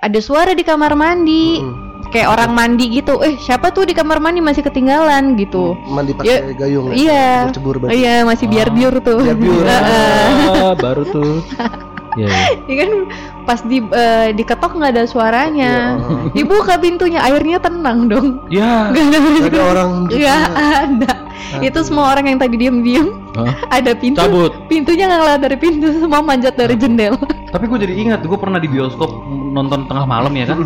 ada 0.00 0.18
suara 0.20 0.52
di 0.56 0.64
kamar 0.64 0.96
mandi. 0.96 1.60
Mm. 1.60 1.89
Kayak 2.10 2.28
orang 2.28 2.50
mandi 2.50 2.90
gitu 2.92 3.18
eh 3.20 3.34
siapa 3.36 3.70
tuh 3.70 3.82
di 3.82 3.94
kamar 3.94 4.18
mandi 4.18 4.38
masih 4.38 4.60
ketinggalan 4.60 5.34
gitu 5.34 5.78
Mandi 5.86 6.10
pakai 6.12 6.52
gayung 6.52 6.90
ya. 6.90 6.94
iya 6.94 7.28
Cebur 7.48 7.78
berarti. 7.78 7.96
iya 7.96 8.22
masih 8.22 8.46
biar 8.46 8.68
biur 8.68 8.94
tuh 8.98 9.18
Biar-biur. 9.20 9.64
Heeh. 9.64 10.26
Ah, 10.50 10.74
baru 10.74 11.02
tuh. 11.04 11.40
Iya. 12.12 12.26
iya. 12.26 12.28
Ya 12.66 12.74
kan 12.76 12.90
pas 13.46 13.60
di 13.64 13.82
eh, 13.82 14.34
diketok 14.34 14.76
nggak 14.76 14.92
ada 14.96 15.04
suaranya. 15.08 15.72
Iya. 15.96 16.32
Dibuka 16.36 16.76
pintunya, 16.80 17.20
airnya 17.24 17.58
tenang 17.60 18.08
dong. 18.08 18.44
Ya. 18.52 18.90
Gak 18.94 19.06
ada 19.06 19.18
Nggak 19.20 19.52
ada 19.52 19.62
orang 19.66 19.90
Nggak 20.08 20.42
ada. 20.58 21.12
Itu 21.58 21.82
semua 21.82 22.14
orang 22.14 22.30
yang 22.30 22.38
tadi 22.38 22.54
diem-diem 22.54 23.08
Hah? 23.34 23.54
ada 23.82 23.92
pintu. 23.94 24.22
Cabut. 24.22 24.52
Pintunya 24.70 25.10
nggak 25.10 25.20
ngeliat 25.20 25.40
dari 25.42 25.56
pintu, 25.58 25.86
semua 26.02 26.22
manjat 26.22 26.54
dari 26.54 26.74
jendela. 26.78 27.18
Tapi 27.50 27.64
gue 27.66 27.78
jadi 27.82 27.94
ingat, 27.98 28.20
gue 28.22 28.38
pernah 28.38 28.62
di 28.62 28.70
bioskop 28.70 29.10
nonton 29.50 29.90
tengah 29.90 30.06
malam 30.06 30.30
ya 30.38 30.54
kan. 30.54 30.58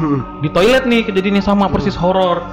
Di 0.45 0.49
toilet 0.53 0.85
nih 0.85 1.09
kejadiannya 1.09 1.41
sama 1.41 1.73
persis 1.73 1.97
horor. 1.97 2.45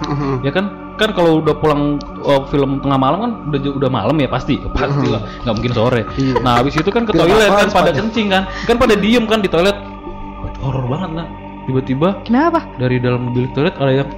Ya 0.46 0.56
kan? 0.56 0.96
Kan 0.96 1.18
kalau 1.18 1.42
udah 1.42 1.58
pulang 1.58 1.98
uh, 2.22 2.46
film 2.54 2.78
tengah 2.80 3.00
malam 3.00 3.20
kan 3.26 3.32
udah 3.50 3.60
udah 3.76 3.90
malam 3.90 4.16
ya 4.22 4.30
pasti. 4.32 4.62
Pasti 4.72 5.08
lah, 5.12 5.26
nggak 5.44 5.56
mungkin 5.58 5.74
sore. 5.74 6.02
Iya. 6.16 6.40
Nah, 6.40 6.62
habis 6.62 6.78
itu 6.78 6.88
kan 6.94 7.04
ke 7.04 7.12
toilet 7.12 7.50
kan 7.50 7.68
pada 7.74 7.92
kencing 7.92 8.32
kan. 8.32 8.44
Kan 8.70 8.78
pada 8.78 8.96
diem 8.96 9.26
kan 9.28 9.44
di 9.44 9.50
toilet. 9.52 9.91
Horor 10.62 10.86
banget 10.88 11.12
nah. 11.18 11.28
Tiba-tiba 11.66 12.10
Kenapa? 12.26 12.66
dari 12.78 12.98
dalam 12.98 13.34
bilik 13.34 13.54
toilet 13.54 13.76
ada 13.78 13.94
yang 14.06 14.10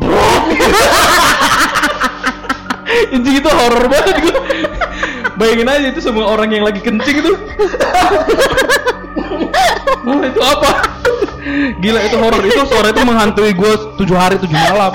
Anjing 3.14 3.36
itu 3.40 3.50
horor 3.50 3.84
banget 3.88 4.16
gue 4.22 4.36
Bayangin 5.36 5.68
aja 5.72 5.86
itu 5.88 6.00
semua 6.04 6.28
orang 6.28 6.52
yang 6.52 6.64
lagi 6.64 6.80
kencing 6.80 7.24
itu 7.24 7.32
Wah 10.00 10.24
itu 10.24 10.40
apa? 10.40 10.70
Gila 11.80 12.00
itu 12.08 12.16
horor 12.16 12.42
itu 12.44 12.60
suara 12.64 12.88
itu 12.92 13.00
menghantui 13.04 13.52
gue 13.52 13.72
tujuh 14.00 14.16
hari 14.16 14.36
tujuh 14.40 14.56
malam 14.56 14.92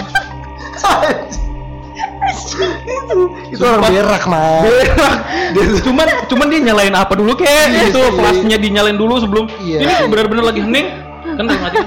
Itu 3.48 3.62
orang 3.62 3.82
Sumpah. 3.82 3.92
berak, 3.92 4.24
mah. 4.25 4.62
Berak. 4.62 5.18
cuman 5.86 6.08
cuman 6.28 6.46
dia 6.48 6.60
nyalain 6.64 6.94
apa 6.94 7.14
dulu 7.14 7.32
kek 7.34 7.46
Iya 7.46 7.88
itu 7.88 7.98
sih. 7.98 8.14
flashnya 8.14 8.58
dinyalain 8.58 8.96
dulu 8.96 9.18
sebelum 9.18 9.46
Iya. 9.58 9.78
ini 9.82 9.94
benar-benar 10.06 10.46
lagi 10.46 10.62
hening 10.62 10.88
kan 11.28 11.44
udah 11.44 11.60
mati 11.60 11.80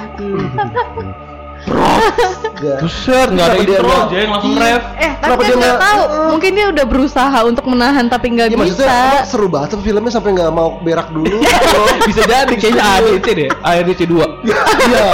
buset 2.80 3.28
nggak 3.28 3.46
ada 3.46 3.56
dia 3.56 3.64
intro 3.68 3.86
nggak- 3.86 4.08
jeng 4.08 4.30
langsung 4.30 4.50
Iya. 4.50 4.62
ref 4.62 4.82
Eh, 4.98 5.12
tapi 5.12 5.20
Kenapa 5.20 5.36
kan 5.36 5.46
dia 5.46 5.56
nggak 5.58 5.78
tahu. 5.80 6.02
Mungkin 6.28 6.50
dia 6.54 6.66
udah 6.68 6.84
berusaha 6.86 7.38
untuk 7.44 7.64
menahan 7.66 8.04
tapi 8.06 8.26
nggak 8.30 8.46
Iya 8.46 8.56
bisa. 8.56 8.62
maksudnya 8.64 8.88
apa, 8.88 9.20
seru 9.24 9.46
banget 9.46 9.68
tuh 9.70 9.80
filmnya 9.80 10.10
sampai 10.10 10.30
nggak 10.32 10.50
mau 10.50 10.68
berak 10.78 11.08
dulu. 11.08 11.28
bisa 12.08 12.22
jadi 12.24 12.54
kayaknya 12.54 12.84
ADC 12.96 13.26
deh 13.28 13.48
ADC 13.58 14.00
2 14.06 14.48
iya 14.88 15.06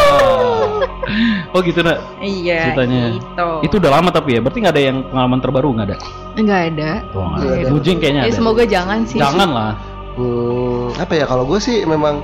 oh 1.50 1.60
gitu 1.60 1.80
nak 1.80 1.98
Iya. 2.18 2.70
ceritanya 2.70 3.00
Gitu. 3.12 3.48
itu 3.62 3.74
udah 3.76 3.90
lama 3.92 4.08
tapi 4.08 4.34
ya 4.34 4.40
berarti 4.40 4.58
nggak 4.58 4.74
ada 4.74 4.82
yang 4.82 4.96
pengalaman 5.04 5.38
terbaru 5.38 5.68
nggak 5.72 5.86
ada 5.86 5.96
nggak 6.34 6.62
ada. 6.68 6.90
oh, 7.12 7.26
Nggak 7.30 7.44
ada 7.44 7.56
ada. 7.56 7.70
Bujing 7.70 7.98
kayaknya 7.98 8.20
Ya, 8.20 8.26
ada 8.26 8.34
semoga 8.34 8.62
jangan 8.64 8.98
sih. 9.04 9.18
jangan 9.18 9.50
lah 9.50 9.72
Hmm, 10.14 10.94
apa 10.94 11.12
ya 11.12 11.24
kalau 11.24 11.42
gue 11.44 11.58
sih 11.58 11.82
memang 11.82 12.22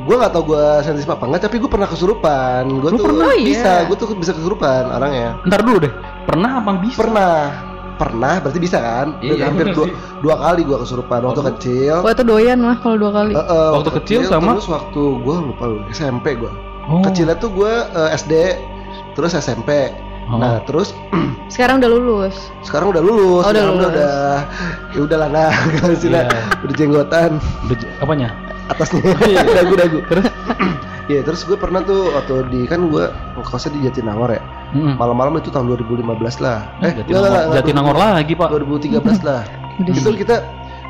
gue 0.00 0.16
nggak 0.16 0.30
tau 0.30 0.40
gue 0.42 0.64
sensitif 0.80 1.10
apa 1.10 1.22
enggak 1.22 1.44
tapi 1.44 1.56
gue 1.58 1.68
pernah 1.68 1.84
kesurupan 1.84 2.64
gue 2.70 2.88
tuh 2.90 3.04
pernah? 3.04 3.28
Oh, 3.28 3.34
iya. 3.34 3.44
bisa 3.46 3.72
gue 3.84 3.96
tuh 3.96 4.08
bisa 4.14 4.32
kesurupan 4.32 4.88
orangnya 4.88 5.36
ntar 5.44 5.60
dulu 5.60 5.76
deh 5.78 5.92
pernah 6.24 6.56
apa 6.56 6.70
bisa 6.78 6.96
pernah 6.96 7.32
pernah 7.94 8.38
berarti 8.38 8.56
bisa 8.56 8.78
kan 8.78 9.08
Iya, 9.20 9.44
hampir 9.44 9.66
bener 9.66 9.74
dua, 9.74 9.84
sih. 9.84 9.94
dua 10.18 10.34
kali 10.38 10.60
gue 10.62 10.76
kesurupan 10.78 11.20
waktu 11.20 11.36
Waduh. 11.36 11.48
kecil 11.52 11.94
Wah 12.00 12.12
itu 12.12 12.24
doyan 12.24 12.58
lah 12.62 12.76
kalau 12.78 12.96
dua 12.96 13.10
kali. 13.12 13.32
Eh, 13.32 13.42
eh, 13.42 13.68
Waktu 13.74 13.90
kecil 13.98 14.18
sama? 14.24 14.50
terus 14.54 14.68
waktu 14.70 15.02
gue 15.18 15.34
lupa 15.44 15.64
lu, 15.66 15.78
SMP 15.90 16.26
gue 16.32 16.52
oh. 16.88 17.00
kecilnya 17.00 17.36
tuh 17.36 17.50
gue 17.50 17.68
eh, 17.70 18.10
SD 18.12 18.32
terus 19.12 19.32
SMP 19.32 19.92
Oh. 20.24 20.36
nah 20.36 20.60
terus 20.60 20.92
Sekarang 21.48 21.80
udah 21.80 21.88
lulus. 21.88 22.36
sekarang 22.60 22.92
udah 22.92 23.00
lulus 23.00 23.40
Oh, 23.40 23.48
udah 23.48 23.56
sekarang 23.56 23.74
lulus. 23.74 23.88
udah 23.88 24.12
ya 24.92 25.00
udahlah 25.00 25.28
nah 25.30 25.48
kalau 25.74 25.96
sih 25.96 26.12
Iya. 26.12 26.28
udah 26.60 26.74
jenggotan 26.76 27.30
Udah 27.64 27.88
apanya 27.98 28.28
atasnya 28.68 29.00
dagu-dagu 29.56 30.04
terus 30.04 30.28
ya 31.08 31.24
terus 31.24 31.40
gue 31.42 31.56
pernah 31.56 31.80
tuh 31.80 32.12
waktu 32.12 32.44
di 32.46 32.60
kan 32.64 32.92
gue 32.92 33.08
ngekosnya 33.34 33.72
di 33.72 33.80
Jatinangor 33.82 34.28
ya 34.30 34.44
Mm-mm. 34.68 35.00
malam-malam 35.00 35.40
itu 35.40 35.48
tahun 35.48 35.64
2015 35.72 36.04
lah 36.44 36.76
eh 36.78 36.92
Jatinangor, 36.92 37.24
enggak, 37.24 37.32
enggak, 37.40 37.56
Jatinangor 37.56 37.96
lagi 37.96 38.32
pak 38.34 38.48
2013 38.52 39.00
lah 39.24 39.42
Udah 39.80 39.92
itu 39.94 40.10
kita 40.14 40.36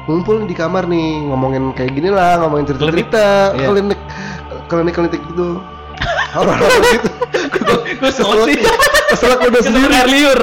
ngumpul 0.04 0.42
di 0.42 0.54
kamar 0.56 0.82
nih 0.84 1.30
ngomongin 1.30 1.70
kayak 1.70 1.94
gini 1.94 2.10
lah 2.10 2.42
ngomongin 2.42 2.66
cerita-cerita 2.66 3.54
Klinik. 3.54 3.54
Iya. 3.54 3.68
klinik 3.70 4.00
klinik-klinik 4.66 5.22
gitu 5.24 5.62
horor 6.30 6.56
gitu 6.86 7.08
gue 7.58 7.78
kesel 8.02 8.30
sih 8.44 8.58
kesel 9.08 9.30
aku 9.32 9.44
udah 9.48 9.62
sendiri 9.62 9.94
air 9.94 10.08
liur 10.08 10.40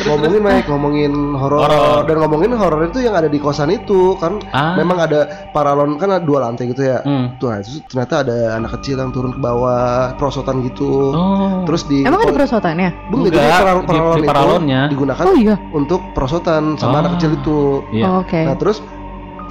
ngomongin 0.00 0.40
Mike 0.40 0.66
ngomongin 0.66 1.12
horor 1.34 1.68
dan 2.02 2.16
ngomongin 2.16 2.50
horor 2.52 2.80
itu 2.82 2.98
yang 2.98 3.14
ada 3.14 3.26
di 3.26 3.36
kosan 3.36 3.68
itu 3.70 4.16
kan 4.16 4.40
Ah. 4.50 4.72
memang 4.74 4.98
ada 4.98 5.20
paralon 5.50 5.96
kan 5.96 6.08
ada 6.10 6.22
dua 6.22 6.42
lantai 6.42 6.64
gitu 6.66 6.80
ya 6.82 7.02
Hmm. 7.02 7.36
tuh 7.36 7.50
nah, 7.50 7.60
itu 7.60 7.84
ternyata 7.84 8.24
ada 8.24 8.36
anak 8.56 8.78
kecil 8.78 8.96
yang 8.96 9.10
turun 9.10 9.30
ke 9.30 9.40
bawah 9.40 10.16
perosotan 10.16 10.64
gitu 10.64 11.12
oh 11.12 11.62
terus 11.64 11.84
di 11.84 12.02
Emang 12.02 12.20
ada 12.20 12.32
perosotannya? 12.32 12.88
Bung, 13.08 13.26
jadi 13.26 13.36
paralon, 13.36 13.52
di- 13.78 13.86
paralon 13.86 14.14
di 14.14 14.18
itu 14.18 14.28
paralonnya. 14.28 14.80
digunakan 14.88 15.24
Oh 15.24 15.36
iya. 15.36 15.56
untuk 15.70 16.00
perosotan 16.12 16.62
sama 16.74 16.94
Ah. 16.94 17.00
anak 17.02 17.10
kecil 17.16 17.30
itu 17.34 17.58
iya 17.92 18.06
Oh, 18.08 18.22
Oke. 18.22 18.40
nah 18.40 18.54
terus 18.54 18.80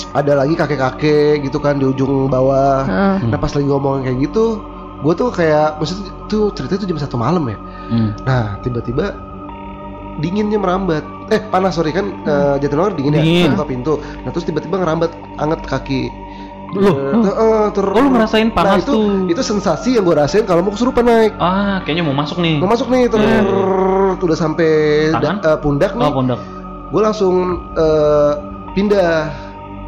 ada 0.10 0.34
lagi 0.36 0.54
kakek-kakek 0.54 1.42
gitu 1.42 1.58
kan 1.58 1.76
di 1.76 1.86
ujung 1.86 2.28
bawah 2.28 2.84
Heeh. 2.84 3.16
Hmm. 3.20 3.30
nah 3.30 3.38
pas 3.38 3.50
lagi 3.50 3.66
ngomong 3.66 4.02
kayak 4.02 4.18
gitu 4.24 4.62
gue 4.98 5.14
tuh 5.14 5.30
kayak 5.30 5.78
maksudnya 5.78 6.10
tuh 6.26 6.50
cerita 6.52 6.74
itu 6.76 6.86
jam 6.86 6.98
satu 6.98 7.16
malam 7.16 7.46
ya 7.46 7.58
Hmm. 7.88 8.12
Nah, 8.22 8.60
tiba-tiba 8.60 9.16
dinginnya 10.18 10.58
merambat. 10.58 11.08
Eh, 11.28 11.40
panas 11.46 11.72
sorry 11.74 11.92
kan 11.92 12.04
eh, 12.20 12.56
Jatinangor 12.58 12.92
dingin, 12.94 13.16
Dingin. 13.16 13.46
ya. 13.46 13.54
Buka 13.54 13.64
pintu. 13.66 13.94
Nah, 14.20 14.30
terus 14.30 14.44
tiba-tiba 14.44 14.76
ngerambat 14.76 15.08
anget 15.38 15.64
kaki. 15.64 16.12
Loh, 16.70 17.00
loh. 17.16 17.24
eh, 17.24 17.68
ter- 17.72 17.88
Oh, 17.88 18.02
lu 18.02 18.12
ngerasain 18.12 18.44
Nah, 18.46 18.56
panas 18.58 18.84
itu, 18.84 18.92
tuh. 18.92 19.08
Itu 19.26 19.40
sensasi 19.42 19.96
yang 19.96 20.04
gue 20.04 20.16
rasain 20.16 20.44
kalau 20.44 20.60
mau 20.62 20.74
kesurupan 20.74 21.06
naik. 21.06 21.32
ah 21.38 21.80
kayaknya 21.82 22.04
mau 22.04 22.16
masuk 22.18 22.40
nih 22.40 22.60
Mau 22.60 22.68
masuk 22.68 22.88
nih, 22.90 23.08
ter 23.08 23.22
udah 24.18 24.36
sampai 24.38 24.70
da- 25.14 25.40
eh, 25.40 25.58
pundak 25.58 25.96
nih. 25.96 26.04
oh 26.04 26.14
pundak 26.14 26.40
Gue 26.88 27.02
langsung 27.02 27.36
eh, 27.72 28.32
pindah 28.74 29.32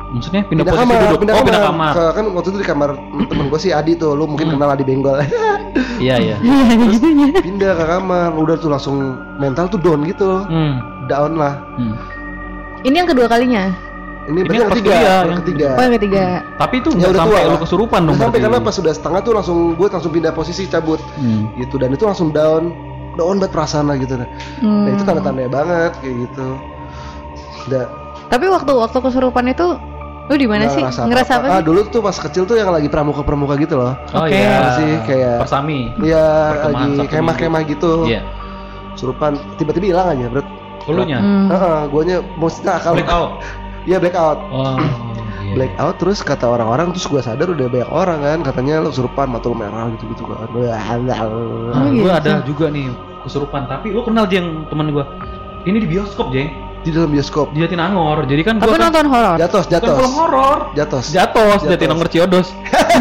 maksudnya 0.10 0.42
pindah, 0.44 0.64
pindah, 0.64 0.74
posisi 0.74 0.90
kamar, 0.90 1.02
duduk 1.04 1.20
pindah 1.20 1.34
oh 1.34 1.38
kamar. 1.38 1.48
pindah 1.48 1.64
kamar 1.64 1.92
Ke- 1.92 2.14
kan 2.14 2.26
waktu 2.32 2.48
itu 2.48 2.58
di 2.58 2.68
kamar 2.68 2.90
temen 3.26 3.46
gue 3.46 3.60
si 3.60 3.70
Adi 3.70 3.94
tuh, 3.94 4.12
lu 4.12 4.26
mungkin 4.26 4.46
Hmm. 4.48 4.54
kenal 4.56 4.70
Adi 4.72 4.84
Benggol. 4.84 5.18
iya 6.00 6.16
iya 6.18 6.36
Iya 6.36 6.64
gitunya. 6.90 7.28
pindah 7.38 7.72
ke 7.74 7.86
kamar, 7.86 8.30
udah 8.34 8.56
tuh 8.56 8.70
langsung 8.70 8.98
mental 9.36 9.66
tuh 9.68 9.78
down 9.78 10.02
gitu, 10.04 10.44
hmm. 10.44 10.74
down 11.06 11.36
lah. 11.36 11.62
Hmm. 11.76 11.94
Ini 12.82 12.96
yang 12.96 13.08
kedua 13.08 13.28
kalinya. 13.28 13.70
Ini, 14.26 14.40
Ini 14.40 14.56
yang 14.56 14.70
ketiga, 14.70 14.94
kuliah, 14.94 15.20
yang 15.24 15.40
ketiga. 15.42 15.68
Oh 15.72 15.82
yang 15.82 15.96
ketiga. 15.96 16.24
tapi 16.56 16.76
itu 16.78 16.90
Ya 16.92 17.08
udah 17.08 17.20
sampai 17.20 17.34
tua 17.40 17.50
lu 17.50 17.58
kesurupan 17.60 18.02
dong 18.04 18.16
sampai 18.16 18.40
karena 18.40 18.58
pas 18.60 18.72
sudah 18.72 18.94
setengah 18.94 19.20
tuh 19.20 19.34
langsung 19.34 19.58
gue 19.74 19.88
langsung 19.90 20.12
pindah 20.12 20.30
posisi 20.32 20.64
cabut 20.66 21.02
Hmm. 21.16 21.50
gitu 21.56 21.76
dan 21.76 21.90
itu 21.90 22.04
langsung 22.04 22.30
down 22.30 22.70
down 23.16 23.36
banget 23.36 23.50
perasaan 23.50 23.86
lah 23.86 23.98
gitu 23.98 24.16
nah, 24.16 24.30
Hmm. 24.60 24.86
Nah, 24.86 24.90
itu 24.92 25.02
tanda-tandanya 25.04 25.50
banget 25.50 25.92
kayak 25.98 26.16
gitu 26.24 26.48
udah 27.66 27.86
Tapi 28.30 28.46
waktu 28.48 28.72
waktu 28.72 28.98
kesurupan 29.00 29.46
itu 29.48 29.68
lu 30.30 30.36
di 30.36 30.46
mana 30.46 30.70
sih? 30.70 30.86
Ngerasa 30.86 31.32
apa, 31.36 31.46
Ah, 31.50 31.58
sih? 31.58 31.66
dulu 31.66 31.90
tuh 31.90 32.00
pas 32.00 32.14
kecil 32.14 32.46
tuh 32.46 32.54
yang 32.54 32.70
lagi 32.70 32.86
pramuka-pramuka 32.86 33.58
gitu 33.58 33.76
loh 33.76 33.98
Oh 34.14 34.24
Oke. 34.24 34.38
iya. 34.38 34.54
Apa 34.54 34.70
sih, 34.78 34.92
kayak- 35.04 35.40
Persami. 35.42 35.80
Iya, 35.98 36.26
lagi 36.70 36.92
kemah-kemah 37.04 37.62
gitu. 37.66 38.06
Iya. 38.06 38.22
Surupan 38.94 39.42
tiba-tiba 39.58 39.90
hilang 39.90 40.14
aja, 40.14 40.30
Bro. 40.30 40.44
Ulunya. 40.86 41.18
Hmm. 41.18 41.50
Heeh, 41.50 41.80
guanya 41.90 42.18
maksudnya 42.36 42.78
akal. 42.78 42.94
Black 42.94 43.10
out. 43.10 43.32
Iya, 43.84 43.98
black 43.98 44.14
out. 44.14 44.40
Oh. 44.50 44.78
iya. 45.42 45.54
Black 45.56 45.74
out 45.78 45.96
terus 45.98 46.22
kata 46.22 46.46
orang-orang 46.46 46.94
terus 46.94 47.10
gua 47.10 47.22
sadar 47.22 47.50
udah 47.50 47.66
banyak 47.66 47.90
orang 47.90 48.20
kan 48.20 48.40
katanya 48.46 48.86
lu 48.86 48.94
surupan 48.94 49.28
mata 49.28 49.50
merah 49.50 49.90
gitu-gitu 49.94 50.24
kan. 50.24 50.46
Nah, 50.46 50.78
Oh, 51.26 51.90
gue 51.90 52.00
gitu. 52.00 52.10
ada 52.12 52.46
juga 52.46 52.70
nih 52.70 52.94
kesurupan. 53.22 53.66
Tapi 53.66 53.90
lu 53.90 54.06
kenal 54.06 54.30
Jeng 54.30 54.70
temen 54.70 54.94
gue. 54.94 55.06
Ini 55.66 55.78
di 55.80 55.88
bioskop 55.90 56.30
Jeng. 56.30 56.54
Di 56.80 56.90
dalam 56.90 57.12
bioskop. 57.12 57.52
Di 57.52 57.60
Jatinangor. 57.60 58.24
Jadi 58.24 58.42
kan 58.42 58.56
gue 58.58 58.68
kan 58.68 58.80
nonton 58.88 59.08
horor? 59.12 59.36
Jatos, 59.36 59.66
bukan 59.68 59.74
jatos. 59.76 59.98
film 60.00 60.14
horor. 60.16 60.58
Jatos. 60.74 61.06
Jatos. 61.12 61.60
Jatinangor 61.68 62.08
Ciodos. 62.08 62.48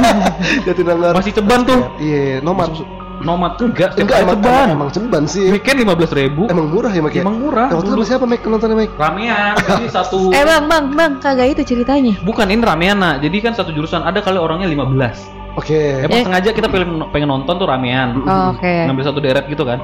Jatinangor. 0.66 1.12
Masih 1.14 1.32
ceban 1.32 1.62
tuh. 1.62 1.80
Iya, 1.99 2.42
nomad. 2.42 2.75
Nomad 3.18 3.58
enggak, 3.58 3.99
setiap 3.99 4.06
Enggak 4.06 4.14
kali 4.14 4.23
emang, 4.23 4.38
ceban. 4.38 4.54
emang, 4.54 4.70
emang 4.78 4.90
ceban 4.94 5.23
sih. 5.26 5.50
Weekend 5.50 5.78
lima 5.82 5.94
belas 5.99 6.14
ribu. 6.14 6.47
Emang 6.47 6.70
murah 6.70 6.90
ya, 6.90 7.02
Mek 7.02 7.18
ya? 7.18 7.23
Emang 7.26 7.38
murah. 7.42 7.66
Nah, 7.66 7.82
waktu 7.82 7.90
itu 7.99 8.04
siapa, 8.06 8.25
Mek? 8.30 8.47
Nontonnya, 8.47 8.78
Mek? 8.78 8.90
Ramean. 8.94 9.54
Jadi 9.66 9.87
satu. 9.90 10.30
Eh 10.30 10.42
bang, 10.47 10.70
bang, 10.70 10.85
bang, 10.94 11.12
kagak 11.18 11.58
itu 11.58 11.62
ceritanya. 11.75 12.14
Bukan 12.23 12.47
ini 12.47 12.62
ramean 12.62 13.02
nak. 13.02 13.18
Jadi 13.18 13.37
kan 13.42 13.58
satu 13.58 13.75
jurusan 13.75 14.06
ada 14.06 14.23
kali 14.23 14.38
orangnya 14.38 14.70
15 14.70 15.35
Oke. 15.58 16.06
Emang 16.06 16.14
Eh. 16.14 16.25
sengaja 16.30 16.50
kita 16.54 16.70
pengen 16.70 17.02
pengen 17.11 17.26
nonton 17.26 17.58
tuh 17.58 17.66
ramean. 17.66 18.23
Oh, 18.23 18.54
Oke. 18.54 18.87
Ngambil 18.87 19.02
satu 19.02 19.18
deret 19.18 19.50
gitu 19.50 19.66
kan. 19.66 19.82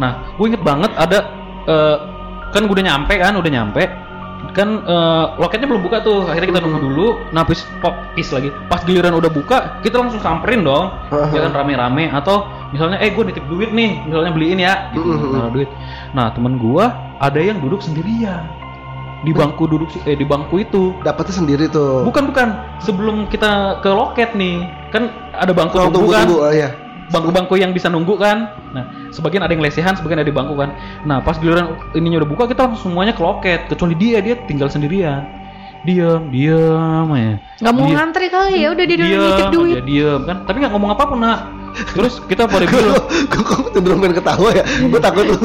Nah, 0.00 0.32
gue 0.32 0.46
inget 0.48 0.64
banget 0.64 0.88
ada 0.96 1.18
eh, 1.68 1.96
kan 2.50 2.66
gue 2.66 2.74
udah 2.74 2.86
nyampe 2.86 3.14
kan, 3.18 3.32
udah 3.34 3.50
nyampe. 3.50 3.82
Kan 4.50 4.82
eh, 4.82 5.24
loketnya 5.38 5.70
belum 5.70 5.82
buka 5.86 6.02
tuh. 6.02 6.26
Akhirnya 6.26 6.48
kita 6.50 6.60
nunggu 6.66 6.80
dulu. 6.82 7.06
Nah, 7.30 7.46
pis, 7.46 7.62
pop, 7.78 7.94
pis 8.18 8.34
lagi. 8.34 8.50
Pas 8.66 8.82
giliran 8.82 9.14
udah 9.14 9.30
buka, 9.30 9.78
kita 9.84 10.00
langsung 10.00 10.18
samperin 10.18 10.66
dong. 10.66 10.90
ya 11.10 11.46
kan 11.46 11.52
rame-rame 11.54 12.10
atau 12.10 12.50
misalnya 12.74 12.98
eh 12.98 13.14
gue 13.14 13.24
nitip 13.30 13.46
duit 13.46 13.70
nih, 13.70 14.02
misalnya 14.10 14.30
beliin 14.34 14.58
ya 14.58 14.90
gitu. 14.90 15.06
Naruh 15.06 15.54
duit. 15.54 15.70
Nah, 16.10 16.34
temen 16.34 16.58
gua 16.58 16.90
ada 17.22 17.38
yang 17.38 17.62
duduk 17.62 17.78
sendirian. 17.78 18.42
Di 19.20 19.36
bangku 19.36 19.68
duduk 19.68 19.92
eh 20.08 20.16
di 20.16 20.24
bangku 20.24 20.64
itu. 20.64 20.96
Dapatnya 21.04 21.34
sendiri 21.44 21.64
tuh. 21.68 22.02
Bukan 22.08 22.32
bukan, 22.32 22.56
sebelum 22.80 23.28
kita 23.28 23.78
ke 23.84 23.90
loket 23.92 24.32
nih, 24.32 24.64
kan 24.90 25.12
ada 25.36 25.52
bangku 25.52 25.76
Tunggu, 25.76 25.92
tunggu 25.92 26.10
tunggu, 26.10 26.16
kan, 26.16 26.24
tunggu. 26.26 26.40
Oh, 26.42 26.50
iya. 26.50 26.89
Bangku-bangku 27.10 27.58
yang 27.58 27.74
bisa 27.74 27.90
nunggu 27.90 28.14
kan. 28.16 28.54
Nah, 28.70 29.10
sebagian 29.10 29.42
ada 29.42 29.52
yang 29.52 29.62
lesehan, 29.62 29.98
sebagian 29.98 30.22
ada 30.22 30.28
di 30.30 30.34
bangku 30.34 30.54
kan. 30.54 30.72
Nah, 31.04 31.20
pas 31.20 31.36
giliran 31.36 31.76
ininya 31.92 32.22
udah 32.22 32.30
buka, 32.30 32.42
kita 32.48 32.70
langsung 32.70 32.94
semuanya 32.94 33.12
ke 33.12 33.20
loket, 33.20 33.66
kecuali 33.66 33.94
dia, 33.98 34.22
dia 34.22 34.38
tinggal 34.46 34.70
sendirian. 34.70 35.26
Diam, 35.80 36.28
diam 36.28 37.08
ya. 37.16 37.40
Nggak 37.58 37.72
mau 37.72 37.84
Dia- 37.88 37.96
ngantri 37.96 38.26
kali 38.28 38.54
ya, 38.60 38.68
udah 38.76 38.84
dia 38.84 38.96
dulu 39.00 39.16
nitip 39.16 39.46
duit. 39.48 39.74
aja, 39.74 39.82
diam 39.84 40.20
kan. 40.28 40.36
Tapi 40.44 40.56
nggak 40.60 40.72
ngomong 40.76 40.90
apa 40.92 41.04
pun 41.08 41.18
nak. 41.24 41.40
Terus 41.96 42.20
kita 42.26 42.44
pada 42.50 42.66
bilang, 42.66 42.98
Gue 43.32 43.42
kok 43.46 43.70
cenderung 43.72 44.02
pengen 44.02 44.18
ketawa 44.20 44.48
ya? 44.52 44.64
Gue 44.66 45.00
takut 45.00 45.24
lu. 45.24 45.36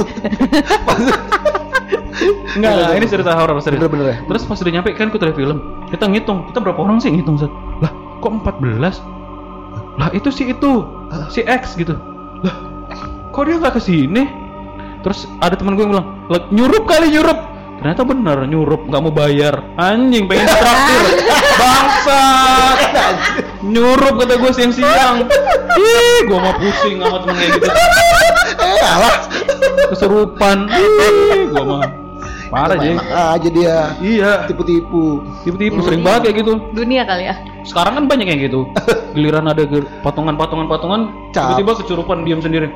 enggak, 2.56 2.72
enggak, 2.72 2.92
ini 3.00 3.06
cerita 3.08 3.32
horor 3.36 3.60
serius. 3.62 3.80
Bener-bener 3.80 4.06
ya? 4.12 4.16
Terus 4.28 4.42
pas 4.44 4.58
udah 4.60 4.74
nyampe 4.74 4.90
kan 4.96 5.08
kita 5.12 5.24
udah 5.32 5.38
film, 5.38 5.58
kita 5.92 6.04
ngitung, 6.10 6.40
kita 6.52 6.60
berapa 6.64 6.80
orang 6.82 6.98
sih 7.00 7.12
ngitung 7.12 7.38
Zat? 7.40 7.52
Lah, 7.80 7.92
kok 8.20 8.32
14? 8.32 9.00
Lah 9.96 10.10
itu 10.12 10.28
si 10.28 10.52
itu, 10.52 10.84
si 11.30 11.42
X 11.42 11.76
gitu. 11.76 11.96
Lah, 12.44 12.56
kok 13.30 13.44
dia 13.48 13.56
nggak 13.56 13.76
ke 13.76 13.82
sini? 13.82 14.24
Terus 15.02 15.30
ada 15.40 15.54
teman 15.54 15.78
gue 15.78 15.86
yang 15.86 15.94
bilang, 15.94 16.08
"Lah, 16.28 16.42
nyurup 16.50 16.84
kali 16.84 17.14
nyurup. 17.14 17.40
Ternyata 17.76 18.02
bener 18.02 18.38
nyurup 18.44 18.88
nggak 18.90 19.02
mau 19.04 19.14
bayar. 19.14 19.62
Anjing 19.78 20.26
pengen 20.26 20.48
traktir. 20.48 21.04
Bangsat. 21.62 22.78
Nyurup 23.62 24.16
kata 24.18 24.36
gue 24.36 24.52
siang-siang. 24.52 25.28
Ih, 25.78 26.20
gue 26.26 26.40
mau 26.40 26.56
pusing 26.58 26.98
sama 26.98 27.18
temen 27.22 27.36
kayak 27.38 27.52
gitu. 27.56 27.68
Eh. 27.70 29.14
Keserupan. 29.94 30.58
Ih, 30.72 31.52
gue 31.52 31.64
mah 31.64 31.84
parah 32.50 32.78
Jeng. 32.80 32.98
aja 33.06 33.50
dia. 33.52 33.78
Iya, 34.00 34.34
Tipu-tipu. 34.48 35.22
tipe-tipe 35.44 35.78
sering 35.84 36.02
banget 36.02 36.32
kayak 36.32 36.36
gitu. 36.42 36.54
Dunia 36.74 37.04
kali 37.04 37.30
ya. 37.30 37.36
Sekarang 37.66 37.94
kan 37.98 38.06
banyak 38.06 38.28
yang 38.30 38.40
gitu. 38.46 38.70
Giliran 39.18 39.50
ada 39.50 39.66
patungan-patungan 40.06 40.70
patungan, 40.70 41.02
Cap. 41.34 41.58
tiba-tiba 41.58 41.82
kesurupan 41.82 42.24
diam 42.24 42.40
sendiri. 42.40 42.70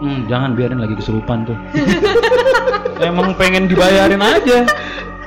Hmm, 0.00 0.24
jangan 0.32 0.56
biarin 0.56 0.80
lagi 0.80 0.96
kesurupan 0.96 1.44
tuh. 1.44 1.56
Emang 3.04 3.36
pengen 3.36 3.68
dibayarin 3.68 4.20
aja. 4.20 4.64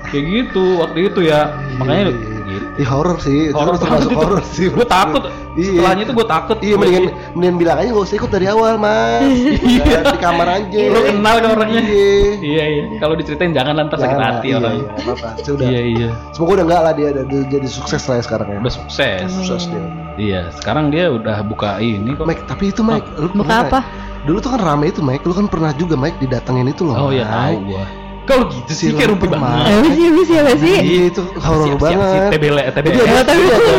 Kayak 0.10 0.26
gitu 0.30 0.82
waktu 0.82 1.13
itu 1.13 1.30
ya. 1.30 1.54
Makanya 1.78 2.10
gitu. 2.10 2.33
Ih 2.73 2.88
horor 2.89 3.17
sih, 3.21 3.54
itu 3.54 3.58
termasuk 3.58 3.86
banget 3.86 4.10
itu. 4.10 4.17
horor 4.17 4.43
sih. 4.43 4.65
Gue 4.73 4.88
takut. 4.88 5.23
Iya. 5.54 5.78
Setelahnya 5.78 6.04
itu 6.10 6.13
gue 6.17 6.28
takut. 6.28 6.58
Iya, 6.58 6.76
mendingan 6.82 7.06
mendingan 7.38 7.58
bilang 7.62 7.78
aja 7.78 7.89
gak 7.93 8.06
usah 8.10 8.17
ikut 8.17 8.32
dari 8.34 8.45
awal, 8.49 8.73
Mas. 8.82 9.21
Iya. 9.73 9.99
di 10.10 10.19
kamar 10.19 10.47
aja. 10.49 10.80
Lo 10.89 10.99
kenal 11.06 11.36
kan 11.38 11.52
orangnya? 11.54 11.82
Iya. 11.86 12.17
Iya 12.41 12.63
iya. 12.65 12.84
Kalau 12.97 13.13
diceritain 13.13 13.54
jangan 13.54 13.73
lantas 13.78 13.97
sakit 14.02 14.17
hati 14.17 14.47
iya, 14.49 14.56
orang. 14.58 14.73
Iya, 14.73 14.86
apa-apa. 14.97 15.30
Sudah. 15.45 15.67
Iya 15.69 15.82
iya. 15.86 16.10
Semoga 16.34 16.52
udah 16.58 16.65
enggak 16.65 16.82
lah 16.82 16.93
dia 16.97 17.10
jadi 17.30 17.67
sukses 17.69 18.02
lah 18.10 18.15
ya 18.17 18.23
sekarang 18.26 18.47
ya. 18.49 18.58
Udah 18.65 18.73
sukses. 18.73 19.28
Sukses 19.30 19.63
dia. 19.69 19.86
Iya. 20.17 20.41
Sekarang 20.58 20.89
dia 20.89 21.06
udah 21.13 21.45
buka 21.45 21.78
ini 21.78 22.17
kok. 22.17 22.26
Mike, 22.26 22.43
tapi 22.49 22.73
itu 22.73 22.82
Mike, 22.82 23.08
lu 23.21 23.30
Buka 23.34 23.69
apa? 23.69 23.80
nggak? 23.82 23.84
Dulu 24.23 24.38
tuh 24.39 24.52
kan 24.56 24.62
rame 24.63 24.88
itu 24.89 25.04
Mike, 25.04 25.23
lu 25.28 25.36
kan 25.36 25.45
pernah 25.52 25.76
juga 25.76 25.99
Mike 25.99 26.17
didatengin 26.17 26.71
itu 26.71 26.88
loh. 26.88 26.95
Oh 26.95 27.12
iya 27.13 27.28
tahu 27.28 27.60
Mike. 27.69 28.02
Kalau 28.23 28.47
gitu 28.47 28.71
sih 28.71 28.88
Si 28.88 28.95
kayak 28.95 29.09
rumpi 29.12 29.27
banget. 29.27 29.67
Eh, 29.67 29.91
sih, 29.91 30.05
apa 30.07 30.21
sih, 30.23 30.36
apa 30.39 30.53
sih? 30.55 30.75
Iya 30.79 31.01
itu 31.12 31.21
horor 31.36 31.75
banget. 31.75 32.07
siap. 32.07 32.31
TBL, 32.31 32.57
TBL. 32.71 32.93
Iya, 32.95 33.21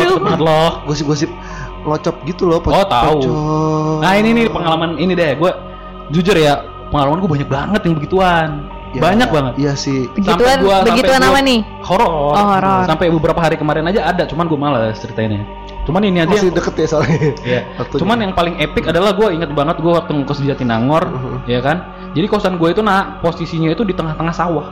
lu- 0.05 0.19
Semangat 0.21 0.41
loh. 0.41 0.71
Gosip-gosip 0.85 1.31
ngocop 1.83 2.17
gitu 2.25 2.43
loh. 2.47 2.61
Oh, 2.61 2.85
tahu. 2.85 3.19
Nah 4.01 4.13
ini 4.15 4.33
nih 4.33 4.45
pengalaman 4.47 4.97
ini 4.97 5.13
deh, 5.13 5.33
gue 5.35 5.51
jujur 6.11 6.35
ya 6.35 6.61
pengalaman 6.89 7.19
gue 7.19 7.31
banyak 7.31 7.49
banget 7.49 7.81
yang 7.83 7.95
begituan, 7.95 8.49
Ya, 8.93 9.01
banyak 9.03 9.27
banget. 9.27 9.53
Iya 9.59 9.73
sih. 9.75 10.07
Begituan, 10.09 10.63
gua- 10.63 10.87
begituan 10.87 11.19
apa 11.19 11.41
nih? 11.41 11.61
Horor. 11.83 12.07
Oh, 12.31 12.47
horor. 12.47 12.85
Sampai 12.85 13.11
beberapa 13.11 13.41
hari 13.41 13.57
kemarin 13.57 13.83
aja 13.85 14.07
ada, 14.07 14.23
cuman 14.23 14.47
gue 14.47 14.55
malas 14.55 14.97
ceritainnya. 14.97 15.43
Cuman 15.85 16.01
ini 16.01 16.25
aja 16.25 16.33
Masih 16.33 16.49
yang, 16.49 16.57
deket 16.57 16.75
ya 16.81 16.87
soalnya. 16.89 17.19
Iya. 17.45 17.61
Waktunya. 17.81 18.01
Cuman 18.01 18.17
yang 18.25 18.33
paling 18.33 18.55
epic 18.57 18.85
adalah 18.89 19.13
gue 19.13 19.29
inget 19.33 19.51
banget 19.53 19.77
gue 19.79 19.93
waktu 19.93 20.11
ngekos 20.17 20.41
di 20.41 20.47
Jatinangor, 20.49 21.05
Mhm. 21.13 21.37
ya 21.45 21.61
kan. 21.61 21.77
Jadi 22.17 22.27
kosan 22.27 22.57
gue 22.57 22.69
itu 22.73 22.81
nah 22.81 23.21
posisinya 23.21 23.69
itu 23.69 23.85
di 23.85 23.93
tengah-tengah 23.93 24.33
sawah. 24.33 24.67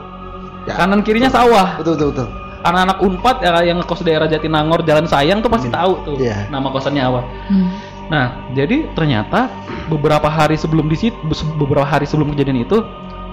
Ya. 0.64 0.79
Kanan 0.79 1.03
kirinya 1.03 1.29
sawah. 1.29 1.77
Betul 1.77 1.98
betul 2.01 2.09
betul. 2.16 2.29
Anak-anak 2.62 2.98
Unpad 3.03 3.37
ya, 3.42 3.51
yang 3.66 3.83
ngekos 3.83 4.07
daerah 4.07 4.31
Jatinangor 4.31 4.87
Jalan 4.87 5.11
Sayang 5.11 5.42
tuh 5.42 5.51
pasti 5.51 5.66
tahu 5.66 5.92
tuh 6.07 6.16
Iya. 6.22 6.46
nama 6.48 6.70
kosannya 6.70 7.03
apa. 7.03 7.20
Hmm. 7.51 7.68
Nah, 8.07 8.25
jadi 8.53 8.92
ternyata 8.92 9.51
beberapa 9.88 10.29
hari 10.29 10.55
sebelum 10.55 10.87
di 10.87 10.94
situ, 10.94 11.16
beberapa 11.57 11.83
hari 11.83 12.05
sebelum 12.07 12.31
kejadian 12.31 12.62
itu 12.62 12.79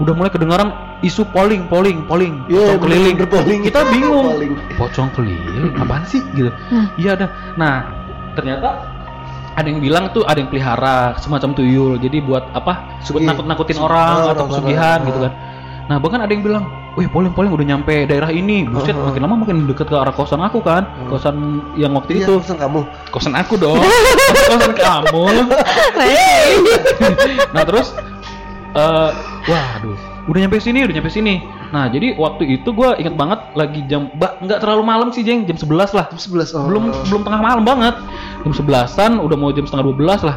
udah 0.00 0.12
mulai 0.12 0.28
kedengaran 0.28 0.68
isu 1.00 1.22
polling, 1.26 1.66
polling, 1.66 2.02
polling, 2.02 2.42
Iya, 2.46 2.72
pocong 2.72 2.78
keliling. 2.82 3.16
polling. 3.22 3.60
Kita 3.62 3.80
bingung. 3.88 4.24
Polling. 4.26 4.52
Pocong 4.74 5.08
keliling, 5.12 5.70
apaan 5.76 6.02
sih 6.04 6.20
gitu? 6.30 6.50
Hmm. 6.66 6.88
Iya 6.96 7.14
ada. 7.14 7.26
Nah, 7.54 7.84
ternyata 8.32 8.68
ada 9.52 9.66
yang 9.66 9.78
bilang 9.78 10.08
tuh 10.10 10.24
ada 10.24 10.36
yang 10.36 10.48
pelihara 10.48 11.14
semacam 11.16 11.52
tuyul. 11.52 11.92
Jadi 11.96 12.20
buat 12.20 12.42
apa? 12.50 12.96
Buat 12.96 13.04
Sugih. 13.04 13.22
nakut-nakutin 13.22 13.76
Sugih. 13.76 13.86
orang 13.86 14.08
Oh, 14.08 14.10
atau 14.10 14.24
orang-orang. 14.24 14.50
pesugihan 14.50 14.98
gitu 15.02 15.18
kan. 15.20 15.32
Nah, 15.84 15.96
bahkan 15.98 16.22
ada 16.22 16.30
yang 16.30 16.40
bilang, 16.40 16.64
"Wih, 16.94 17.04
polling-polling 17.04 17.50
udah 17.50 17.66
nyampe 17.66 18.06
daerah 18.06 18.30
ini." 18.30 18.62
Buset, 18.62 18.94
Oh. 18.94 19.10
makin 19.10 19.20
lama 19.20 19.34
makin 19.36 19.66
deket 19.66 19.84
ke 19.84 19.92
arah 19.92 20.14
kosan 20.14 20.38
aku 20.38 20.62
kan. 20.62 20.86
Oh. 21.02 21.12
Kosan 21.12 21.60
yang 21.74 21.90
waktu 21.92 22.14
Iya, 22.14 22.18
itu 22.24 22.32
pesan 22.38 22.56
kamu. 22.56 22.80
kosan 23.10 23.34
aku 23.34 23.58
dong 23.58 23.74
kosan 24.46 24.70
kamu 24.72 25.22
nah 27.50 27.62
terus 27.62 27.94
eh 28.76 29.10
waduh 29.50 30.10
udah 30.30 30.40
nyampe 30.46 30.62
sini 30.62 30.86
udah 30.86 30.94
nyampe 30.94 31.10
sini. 31.10 31.42
Nah 31.74 31.90
jadi 31.90 32.14
waktu 32.14 32.60
itu 32.60 32.70
gue 32.70 32.90
inget 33.02 33.18
banget 33.18 33.40
lagi 33.58 33.82
jam 33.90 34.12
ba, 34.14 34.38
nggak 34.38 34.62
terlalu 34.62 34.82
malam 34.86 35.08
sih 35.10 35.26
jeng. 35.26 35.42
Jam 35.48 35.58
11 35.58 35.96
lah. 35.96 36.06
Jam 36.06 36.18
11 36.20 36.54
oh. 36.54 36.70
belum 36.70 36.84
belum 37.10 37.22
tengah 37.26 37.40
malam 37.42 37.62
banget. 37.66 37.98
Jam 38.46 38.52
11an 38.54 39.12
udah 39.18 39.36
mau 39.38 39.50
jam 39.50 39.66
setengah 39.66 39.90
12 39.90 40.28
lah. 40.28 40.36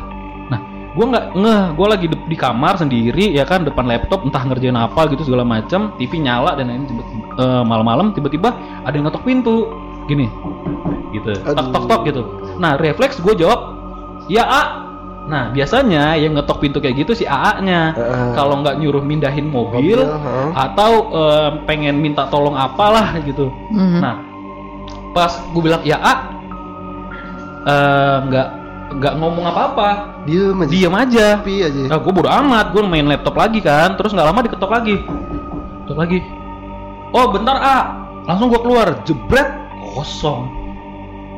Nah 0.49 0.59
gue 0.97 1.05
nggak 1.05 1.25
ngeh. 1.37 1.63
Gue 1.77 1.87
lagi 1.87 2.05
di, 2.09 2.17
di 2.25 2.37
kamar 2.37 2.81
sendiri 2.81 3.37
ya 3.37 3.45
kan 3.45 3.67
depan 3.67 3.85
laptop 3.85 4.25
entah 4.25 4.43
ngerjain 4.47 4.77
apa 4.77 5.05
gitu 5.13 5.21
segala 5.27 5.45
macam 5.45 5.93
TV 6.01 6.17
nyala 6.17 6.57
dan 6.57 6.73
lain 6.73 6.89
tiba 6.89 7.03
eh, 7.37 7.63
malam-malam 7.63 8.17
tiba-tiba 8.17 8.49
ada 8.87 8.93
yang 8.97 9.05
ngetok 9.05 9.23
pintu. 9.27 9.69
Gini. 10.09 10.25
Gitu. 11.13 11.37
Tok 11.45 11.53
Aduh. 11.53 11.69
tok 11.69 11.83
tok 11.85 12.01
gitu. 12.09 12.21
Nah 12.57 12.81
refleks 12.81 13.21
gue 13.21 13.37
jawab 13.37 13.77
ya 14.25 14.41
A 14.47 14.82
nah 15.23 15.47
biasanya 15.49 16.15
yang 16.15 16.35
ngetok 16.35 16.59
pintu 16.59 16.77
kayak 16.77 16.99
gitu 16.99 17.13
si 17.13 17.23
AA 17.23 17.61
nya 17.61 17.81
Heeh. 17.91 18.35
kalau 18.35 18.59
nggak 18.59 18.75
nyuruh 18.75 18.99
mindahin 18.99 19.47
mobil, 19.47 19.95
Mobil, 19.95 19.99
heeh. 20.03 20.47
atau 20.53 20.91
eh, 21.09 21.49
pengen 21.63 21.95
minta 21.97 22.27
tolong 22.27 22.53
apalah 22.53 23.15
gitu 23.21 23.47
Hmm. 23.71 23.99
Nah, 23.99 24.15
pas 25.11 25.31
gue 25.31 25.61
bilang 25.61 25.79
ya 25.81 25.95
A, 25.97 26.13
eh, 27.63 28.17
nggak 28.27 28.47
nggak 28.93 29.13
ngomong 29.17 29.45
apa-apa 29.47 29.89
Diem 30.23 30.59
aja. 30.59 30.69
diam 30.69 30.93
aja 30.93 31.25
aja. 31.41 31.81
Nah, 31.87 31.97
gue 31.97 32.11
bodo 32.11 32.29
amat, 32.29 32.65
gue 32.71 32.81
main 32.81 33.03
laptop 33.03 33.33
lagi 33.33 33.57
kan, 33.57 33.95
terus 33.95 34.13
nggak 34.13 34.27
lama 34.27 34.39
diketok 34.41 34.69
lagi, 34.69 34.95
ketok 35.83 35.97
lagi. 35.97 36.19
Oh 37.09 37.25
bentar 37.27 37.55
ah, 37.55 37.83
langsung 38.23 38.47
gue 38.47 38.59
keluar, 38.59 39.01
jebret 39.03 39.49
kosong, 39.93 40.45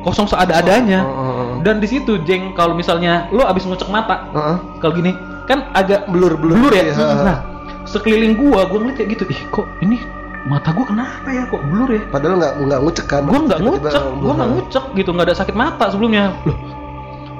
kosong 0.02 0.26
seada-adanya. 0.26 1.00
Oh, 1.00 1.12
oh, 1.12 1.25
oh. 1.56 1.64
Dan 1.64 1.80
di 1.80 1.88
situ 1.88 2.20
jeng 2.28 2.52
kalau 2.52 2.76
misalnya 2.76 3.26
lo 3.32 3.48
abis 3.48 3.64
ngecek 3.64 3.88
mata, 3.88 4.28
Heeh. 4.30 4.56
kalau 4.84 4.92
gini 4.92 5.16
kan 5.48 5.70
agak 5.72 6.10
Blur 6.10 6.36
blur. 6.36 6.58
blur 6.58 6.72
ya. 6.74 6.92
Iya. 6.92 7.06
Nah 7.24 7.38
sekeliling 7.86 8.34
gua, 8.34 8.66
gua 8.66 8.82
ngeliat 8.82 8.98
kayak 8.98 9.08
gitu, 9.14 9.24
ih 9.30 9.40
kok 9.54 9.66
ini 9.78 10.02
mata 10.50 10.74
gua 10.74 10.86
kenapa 10.90 11.28
ya, 11.30 11.46
kok 11.46 11.62
blur 11.70 11.88
ya? 11.90 12.02
Padahal 12.10 12.34
nggak 12.38 12.52
nggak 12.66 12.80
ngucek 12.82 13.06
kan? 13.06 13.22
Gua 13.30 13.40
nggak 13.46 13.60
ngucek, 13.62 14.02
gua 14.18 14.32
nggak 14.34 14.50
ngucek 14.58 14.84
gitu, 14.98 15.10
nggak 15.14 15.26
ada 15.30 15.36
sakit 15.38 15.54
mata 15.54 15.84
sebelumnya. 15.94 16.34
Loh, 16.42 16.58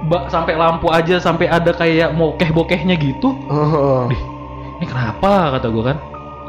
mbak 0.06 0.30
sampai 0.30 0.54
lampu 0.54 0.86
aja 0.94 1.18
sampai 1.18 1.50
ada 1.50 1.74
kayak 1.74 2.14
mokeh-bokehnya 2.14 2.94
gitu. 2.94 3.34
Oh. 3.50 4.06
Dih, 4.06 4.22
ini 4.78 4.86
kenapa 4.86 5.58
kata 5.58 5.66
gua 5.66 5.94
kan? 5.94 5.98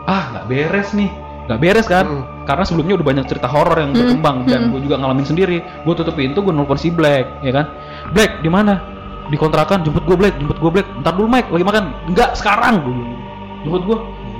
Ah 0.06 0.24
nggak 0.30 0.46
beres 0.46 0.94
nih, 0.94 1.10
nggak 1.48 1.60
beres 1.60 1.88
kan? 1.88 2.06
Hmm. 2.06 2.24
Karena 2.44 2.64
sebelumnya 2.64 2.96
udah 3.00 3.08
banyak 3.08 3.26
cerita 3.28 3.48
horor 3.48 3.76
yang 3.76 3.92
Hmm, 3.92 4.00
berkembang 4.04 4.38
dan 4.46 4.60
hmm. 4.68 4.72
gue 4.72 4.80
juga 4.84 4.96
ngalamin 5.00 5.26
sendiri. 5.26 5.58
Gue 5.84 5.94
tutup 5.96 6.16
pintu, 6.16 6.40
gue 6.40 6.52
nelfon 6.52 6.76
si 6.76 6.92
Black, 6.92 7.40
ya 7.42 7.52
kan? 7.52 7.66
Black 8.12 8.40
di 8.40 8.52
mana? 8.52 8.80
Di 9.28 9.36
kontrakan, 9.36 9.84
jemput 9.84 10.04
gue 10.04 10.16
Black, 10.16 10.36
jemput 10.40 10.60
gue 10.60 10.72
Black. 10.72 10.88
Ntar 11.00 11.16
dulu 11.16 11.28
Mike, 11.28 11.52
lagi 11.52 11.66
makan. 11.66 11.84
Enggak, 12.08 12.36
sekarang. 12.36 12.84
Bilang. 12.84 13.16
Jemput 13.64 13.84
gue. 13.84 13.98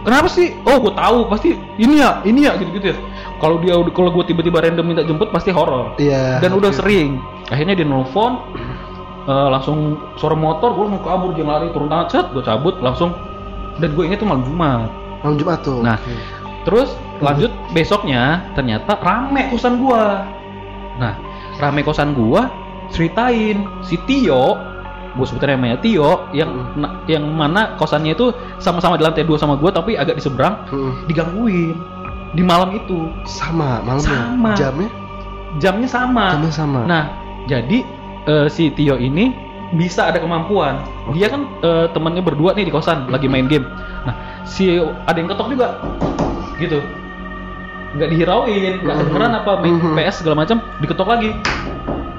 Kenapa 0.08 0.32
sih? 0.32 0.56
Oh, 0.64 0.80
gue 0.80 0.94
tahu 0.96 1.28
pasti 1.28 1.52
ini 1.76 2.00
ya, 2.00 2.24
ini 2.24 2.48
ya 2.48 2.56
gitu-gitu 2.56 2.96
ya. 2.96 2.98
Kalau 3.44 3.60
dia 3.60 3.76
udah- 3.76 3.92
kalau 3.92 4.08
gue 4.12 4.24
tiba-tiba 4.24 4.64
random 4.64 4.86
minta 4.88 5.04
jemput 5.04 5.36
pasti 5.36 5.52
horor. 5.52 6.00
Iya. 6.00 6.40
Dan 6.40 6.56
udah 6.56 6.72
oke. 6.72 6.80
sering. 6.80 7.20
Akhirnya 7.52 7.76
dia 7.76 7.84
nelfon, 7.84 8.40
eh, 9.28 9.48
langsung 9.52 10.00
suara 10.16 10.32
motor, 10.32 10.72
gue 10.72 10.86
mau 10.88 11.04
kabur 11.04 11.36
dia 11.36 11.44
lari 11.44 11.68
turun 11.76 11.92
tangan, 11.92 12.08
set, 12.08 12.26
gue 12.32 12.40
cabut 12.40 12.80
langsung. 12.80 13.12
Dan 13.78 13.92
gue 13.92 14.04
inget 14.08 14.24
tuh 14.24 14.30
malam 14.32 14.48
Jumat. 14.48 14.88
Malam 15.22 15.36
Jumat 15.36 15.60
tuh. 15.60 15.84
Nah. 15.84 16.00
Terus 16.68 16.92
lanjut 17.24 17.48
besoknya 17.72 18.44
ternyata 18.52 19.00
rame 19.00 19.48
kosan 19.48 19.80
gua. 19.80 20.28
Nah, 21.00 21.16
rame 21.58 21.80
kosan 21.80 22.12
gua 22.12 22.52
ceritain 22.92 23.64
si 23.80 23.96
Tio, 24.04 24.60
gua 25.16 25.26
sebutin 25.26 25.56
namanya 25.56 25.80
Tio 25.80 26.28
yang 26.36 26.52
na- 26.76 27.00
yang 27.08 27.24
mana 27.24 27.80
kosannya 27.80 28.12
itu 28.12 28.36
sama-sama 28.60 29.00
di 29.00 29.08
lantai 29.08 29.24
dua 29.24 29.40
sama 29.40 29.56
gua 29.56 29.72
tapi 29.72 29.96
agak 29.96 30.20
di 30.20 30.24
seberang 30.24 30.68
Hmm. 30.68 31.08
digangguin 31.08 31.80
di 32.36 32.44
malam 32.44 32.76
itu. 32.76 33.08
Sama 33.24 33.80
malamnya. 33.80 34.12
Sama. 34.28 34.52
Jamnya? 34.60 34.90
Jamnya 35.58 35.88
sama. 35.88 36.26
Jamnya 36.36 36.52
sama. 36.54 36.80
Nah, 36.84 37.04
jadi 37.48 37.80
eh, 38.28 38.48
si 38.52 38.68
Tio 38.76 39.00
ini 39.00 39.32
bisa 39.72 40.12
ada 40.12 40.20
kemampuan. 40.20 40.84
Dia 41.16 41.32
kan 41.32 41.48
eh, 41.64 41.88
temannya 41.96 42.20
berdua 42.20 42.52
nih 42.54 42.68
di 42.68 42.74
kosan 42.76 43.08
lagi 43.08 43.32
main 43.32 43.48
game. 43.48 43.64
Nah, 44.04 44.16
si 44.44 44.68
ada 44.80 45.16
yang 45.16 45.32
ketok 45.32 45.48
juga. 45.50 45.80
Gitu. 46.58 46.80
Nggak 47.98 48.10
dihirauin, 48.14 48.74
nggak 48.84 48.96
kedengeran 49.00 49.34
apa 49.34 49.52
main 49.64 49.78
Mhm. 49.80 49.96
PS 49.96 50.22
segala 50.22 50.44
macam, 50.44 50.58
diketok 50.78 51.08
lagi. 51.08 51.30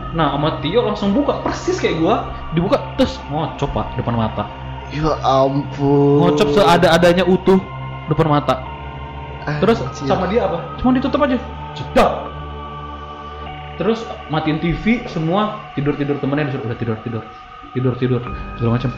Nah, 0.08 0.34
sama 0.34 0.58
Tio 0.64 0.80
langsung 0.82 1.12
buka 1.12 1.44
persis 1.44 1.76
kayak 1.76 2.00
gua, 2.00 2.14
dibuka 2.50 2.80
terus 2.96 3.20
ngocop 3.28 3.70
Pak 3.70 3.94
depan 3.94 4.16
mata. 4.16 4.48
Ya 4.88 5.12
ampun. 5.20 6.24
Ngocop 6.24 6.56
seada-adanya 6.56 7.28
utuh 7.28 7.60
depan 8.08 8.26
mata. 8.26 8.64
Ah, 9.44 9.60
Terus 9.60 9.80
anjir. 9.80 10.08
sama 10.08 10.24
dia 10.26 10.48
apa? 10.48 10.76
Cuma 10.80 10.96
ditutup 10.96 11.20
aja. 11.20 11.36
Cedak. 11.76 12.12
Terus 13.78 14.02
matiin 14.26 14.58
TV 14.58 15.06
semua 15.06 15.70
tidur 15.72 15.94
tidur 15.94 16.18
temennya 16.18 16.50
disuruh 16.50 16.66
udah 16.66 16.78
tidur 16.80 16.96
tidur 17.04 17.22
tidur 17.70 17.94
tidur 17.94 18.20
segala 18.58 18.72
macam. 18.74 18.90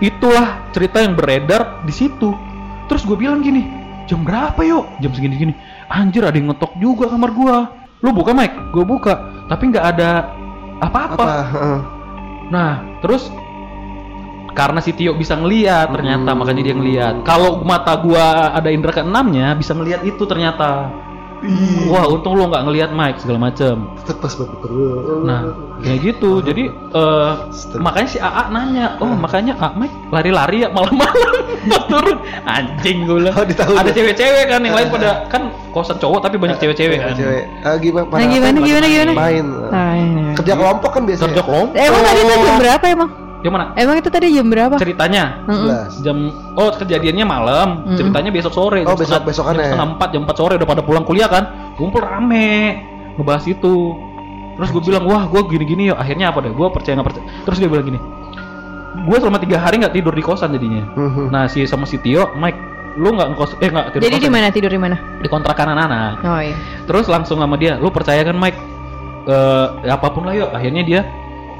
Itulah 0.00 0.46
cerita 0.72 1.02
yang 1.02 1.12
beredar 1.12 1.82
di 1.84 1.92
situ. 1.92 2.32
Terus 2.88 3.04
gue 3.04 3.14
bilang 3.14 3.44
gini, 3.44 3.68
jam 4.06 4.20
berapa 4.24 4.60
yuk? 4.64 4.84
Jam 5.00 5.10
segini 5.12 5.34
gini. 5.36 5.54
Anjir 5.88 6.24
ada 6.24 6.36
yang 6.36 6.52
ngetok 6.52 6.72
juga 6.80 7.08
kamar 7.12 7.30
gua. 7.32 7.56
Lu 8.04 8.12
buka 8.12 8.36
Mike? 8.36 8.72
Gue 8.72 8.84
buka. 8.84 9.14
Tapi 9.48 9.62
nggak 9.72 9.86
ada 9.96 10.10
apa-apa. 10.80 11.24
apa? 11.24 11.36
Nah, 12.52 13.00
terus 13.00 13.32
karena 14.54 14.78
si 14.78 14.94
Tio 14.94 15.16
bisa 15.18 15.34
ngeliat 15.34 15.90
ternyata 15.90 16.30
Hmm. 16.30 16.38
makanya 16.38 16.62
dia 16.62 16.74
ngeliat. 16.76 17.14
Kalau 17.26 17.64
mata 17.64 17.96
gua 17.98 18.54
ada 18.54 18.70
indera 18.70 19.02
keenamnya 19.02 19.56
bisa 19.56 19.74
ngeliat 19.74 20.04
itu 20.06 20.22
ternyata. 20.28 20.92
Wah, 21.92 22.08
untung 22.08 22.40
lo 22.40 22.48
nggak 22.48 22.64
ngeliat 22.64 22.90
Mike 22.96 23.20
segala 23.20 23.38
macem. 23.50 23.84
Pas. 24.16 24.32
Nah, 25.24 25.40
kayak 25.84 26.00
gitu. 26.00 26.40
Jadi 26.40 26.72
eh, 26.72 27.30
Astaga. 27.52 27.80
makanya 27.84 28.08
si 28.08 28.18
AA 28.18 28.44
nanya, 28.48 28.86
oh 28.98 29.12
makanya 29.12 29.52
A 29.60 29.76
Mike 29.76 29.92
lari-lari 30.08 30.64
ya 30.64 30.72
malam-malam 30.72 31.34
turun. 31.92 32.18
Anjing 32.48 33.04
gue 33.04 33.16
bilang. 33.20 33.34
Oh, 33.36 33.44
Ada 33.76 33.90
cewek-cewek 33.92 34.48
kan 34.48 34.60
yang 34.64 34.72
lain 34.72 34.88
pada 34.94 35.28
kan 35.28 35.52
kosan 35.76 36.00
cowok 36.00 36.24
tapi 36.24 36.36
banyak 36.40 36.56
cewek-cewek 36.56 36.96
kan. 36.96 37.12
Cewek. 37.12 37.44
Ah, 37.60 37.76
gimana? 37.76 38.06
Nah, 38.08 38.26
gimana, 38.26 38.58
gimana, 38.64 38.86
gimana? 38.88 39.12
Main. 39.12 39.46
Nah, 39.68 39.92
ini. 40.00 40.22
Kerja 40.40 40.54
kelompok 40.56 40.90
kan 40.96 41.02
biasanya. 41.04 41.28
Kerja 41.32 41.42
kelompok. 41.44 41.76
Emang 41.76 42.02
tadi 42.02 42.20
tuh 42.20 42.36
jam 42.40 42.56
berapa 42.56 42.84
emang? 42.88 43.10
Yang 43.44 43.52
mana? 43.52 43.64
Emang 43.76 43.96
itu 43.96 44.08
tadi 44.08 44.32
jam 44.32 44.46
berapa? 44.46 44.74
Ceritanya. 44.74 45.44
Sebelas. 45.44 45.92
jam 46.00 46.16
oh 46.54 46.70
kejadiannya 46.72 47.24
malam 47.24 47.68
Mm. 47.84 47.96
ceritanya 47.96 48.30
besok 48.30 48.52
sore 48.52 48.80
Oh, 48.82 48.88
jam 48.88 48.96
besok- 48.96 49.20
setengah- 49.20 49.28
besokannya. 49.28 49.60
jam 49.60 49.68
setengah 49.70 49.88
empat 49.92 50.08
jam 50.10 50.20
empat 50.24 50.36
sore 50.36 50.54
udah 50.54 50.64
pada 50.66 50.80
pulang 50.80 51.04
kuliah 51.04 51.28
kan 51.28 51.44
kumpul 51.74 52.00
rame 52.00 52.80
ngebahas 53.14 53.44
itu 53.46 53.74
terus 54.54 54.70
gue 54.70 54.82
bilang 54.84 55.04
wah 55.04 55.24
gue 55.24 55.40
gini 55.46 55.64
gini 55.66 55.82
ya 55.86 55.94
akhirnya 55.94 56.30
apa 56.30 56.40
deh 56.40 56.50
gue 56.50 56.66
percaya 56.68 56.94
nggak 56.94 57.06
percaya 57.06 57.24
terus 57.42 57.58
dia 57.58 57.66
bilang 57.66 57.84
gini 57.84 57.98
gue 58.96 59.16
selama 59.18 59.36
tiga 59.36 59.58
hari 59.58 59.76
nggak 59.76 59.92
tidur 59.92 60.10
di 60.10 60.22
kosan 60.22 60.50
jadinya 60.50 60.86
Mhm. 60.88 61.28
nah 61.28 61.44
si 61.44 61.62
sama 61.64 61.84
si 61.84 61.98
Tio 61.98 62.32
Mike 62.32 62.58
lu 62.94 63.10
nggak 63.10 63.28
ngekos 63.28 63.50
eh 63.56 63.68
nggak 63.68 63.84
tidur 63.92 64.02
Jadi 64.04 64.16
di 64.16 64.22
kosan, 64.22 64.32
mana 64.32 64.46
tidur 64.48 64.70
di 64.70 64.78
mana? 64.78 64.96
di 65.16 65.26
kontrakan 65.26 65.66
anak-anak 65.68 66.14
Oh 66.22 66.40
iya. 66.40 66.54
terus 66.84 67.06
langsung 67.06 67.36
sama 67.36 67.54
dia 67.54 67.76
lu 67.76 67.90
percaya 67.90 68.22
kan 68.22 68.34
Mike 68.34 68.72
Eh, 69.24 69.66
ya 69.82 69.96
apa 69.96 70.12
pun 70.12 70.20
lah 70.22 70.32
yuk 70.32 70.52
akhirnya 70.52 70.84
dia 70.84 71.00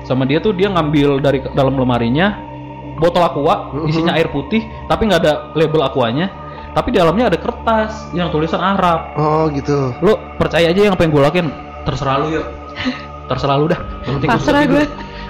sama 0.04 0.24
dia 0.24 0.38
tuh 0.38 0.52
dia 0.52 0.68
ngambil 0.68 1.18
dari 1.18 1.40
ke- 1.40 1.52
dalam 1.52 1.74
lemarinya 1.74 2.36
botol 2.94 3.24
aqua 3.24 3.74
Mhm. 3.74 3.86
isinya 3.88 4.12
air 4.14 4.28
putih 4.28 4.62
tapi 4.86 5.08
nggak 5.08 5.20
ada 5.20 5.32
label 5.52 5.82
aquanya. 5.82 6.28
Tapi 6.70 6.90
di 6.90 6.98
dalamnya 6.98 7.30
ada 7.30 7.38
kertas 7.38 8.10
yang 8.10 8.28
tulisan 8.28 8.58
Arab. 8.58 9.14
Oh, 9.14 9.46
gitu. 9.48 9.94
lu 10.02 10.12
percaya 10.34 10.68
aja 10.68 10.80
yang 10.82 10.94
apa 10.94 11.06
yang 11.06 11.14
gue 11.14 11.22
lakuin. 11.22 11.48
Terserah 11.86 12.16
lu 12.18 12.34
yuk. 12.34 12.46
Terserah 13.30 13.56
lu 13.56 13.66
dah. 13.70 13.78
Yang 14.02 14.12
penting 14.18 14.28
gua 14.28 14.38
Pasrah 14.38 14.62
gue. 14.66 14.84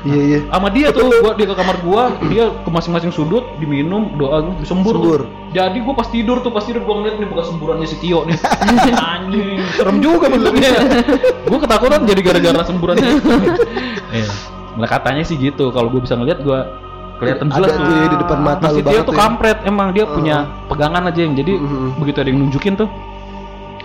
Iya, 0.04 0.20
iya. 0.20 0.38
sama 0.52 0.68
dia 0.68 0.92
tuh 0.92 1.08
gua 1.24 1.32
dia 1.32 1.48
ke 1.48 1.56
kamar 1.56 1.80
gua 1.80 2.12
dia 2.28 2.52
ke 2.52 2.68
masing-masing 2.68 3.08
sudut 3.08 3.56
diminum 3.56 4.12
doa 4.14 4.44
gua 4.44 4.52
disembur. 4.60 4.92
Sembur. 4.92 5.20
jadi 5.48 5.80
gua 5.80 5.96
pas 5.96 6.04
tidur 6.04 6.44
tuh 6.44 6.52
pas 6.52 6.60
tidur 6.60 6.84
gua 6.84 7.00
ngeliat 7.00 7.16
nih 7.16 7.24
buka 7.24 7.48
semburannya 7.48 7.88
si 7.88 7.96
Tio 8.04 8.20
nih. 8.28 8.37
Anjing 9.16 9.64
serem 9.72 10.04
juga 10.04 10.28
bentuknya. 10.28 10.76
Gua 11.48 11.56
ketakutan 11.56 12.04
jadi 12.04 12.20
gara-gara 12.20 12.60
semburan 12.64 12.94
itu 13.00 13.16
eh 14.12 14.28
nah 14.74 14.87
katanya 14.87 15.22
sih 15.22 15.37
gitu 15.37 15.70
kalau 15.70 15.87
gua 15.87 16.00
bisa 16.00 16.14
ngeliat 16.14 16.40
gua 16.40 16.66
kelihatan 17.14 17.46
Ada 17.46 17.56
jelas 17.56 17.70
tuh 17.72 17.84
ya 17.87 18.06
di 18.06 18.18
depan 18.18 18.38
mata 18.40 18.66
Tio 18.68 18.82
banget 18.82 19.04
tuh 19.04 19.14
ya. 19.14 19.20
kampret 19.20 19.58
emang 19.62 19.88
dia 19.90 20.02
Oh. 20.02 20.12
punya 20.12 20.37
pegangan 20.66 21.02
aja 21.04 21.20
yang 21.20 21.34
jadi 21.34 21.52
Mhm. 21.54 21.88
begitu 21.96 22.18
ada 22.18 22.28
yang 22.28 22.40
nunjukin 22.40 22.74
tuh 22.74 22.88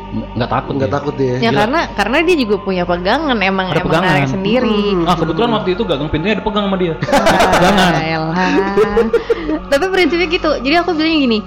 nggak- 0.10 0.30
nggak 0.34 0.50
takut 0.50 0.74
Enggak 0.74 0.90
dia. 0.90 0.98
takut 0.98 1.14
dia. 1.14 1.36
Ya 1.36 1.40
Gila. 1.46 1.60
karena 1.62 1.80
karena 1.94 2.18
dia 2.20 2.36
juga 2.36 2.56
punya 2.58 2.84
pegangan 2.84 3.38
emang 3.40 3.68
Ada 3.70 3.78
emang 3.78 3.94
pegangan. 3.94 4.26
sendiri. 4.26 4.82
Hmm. 4.90 5.06
Ah 5.06 5.14
kebetulan 5.14 5.50
waktu 5.54 5.70
itu 5.70 5.84
gagang 5.86 6.10
pintunya 6.10 6.36
dipegang 6.36 6.66
sama 6.66 6.78
dia. 6.78 6.94
Pegangan. 7.54 7.94
Tapi 9.70 9.86
prinsipnya 9.88 10.28
gitu. 10.28 10.50
Jadi 10.58 10.76
aku 10.76 10.90
bilangnya 10.92 11.20
gini, 11.22 11.40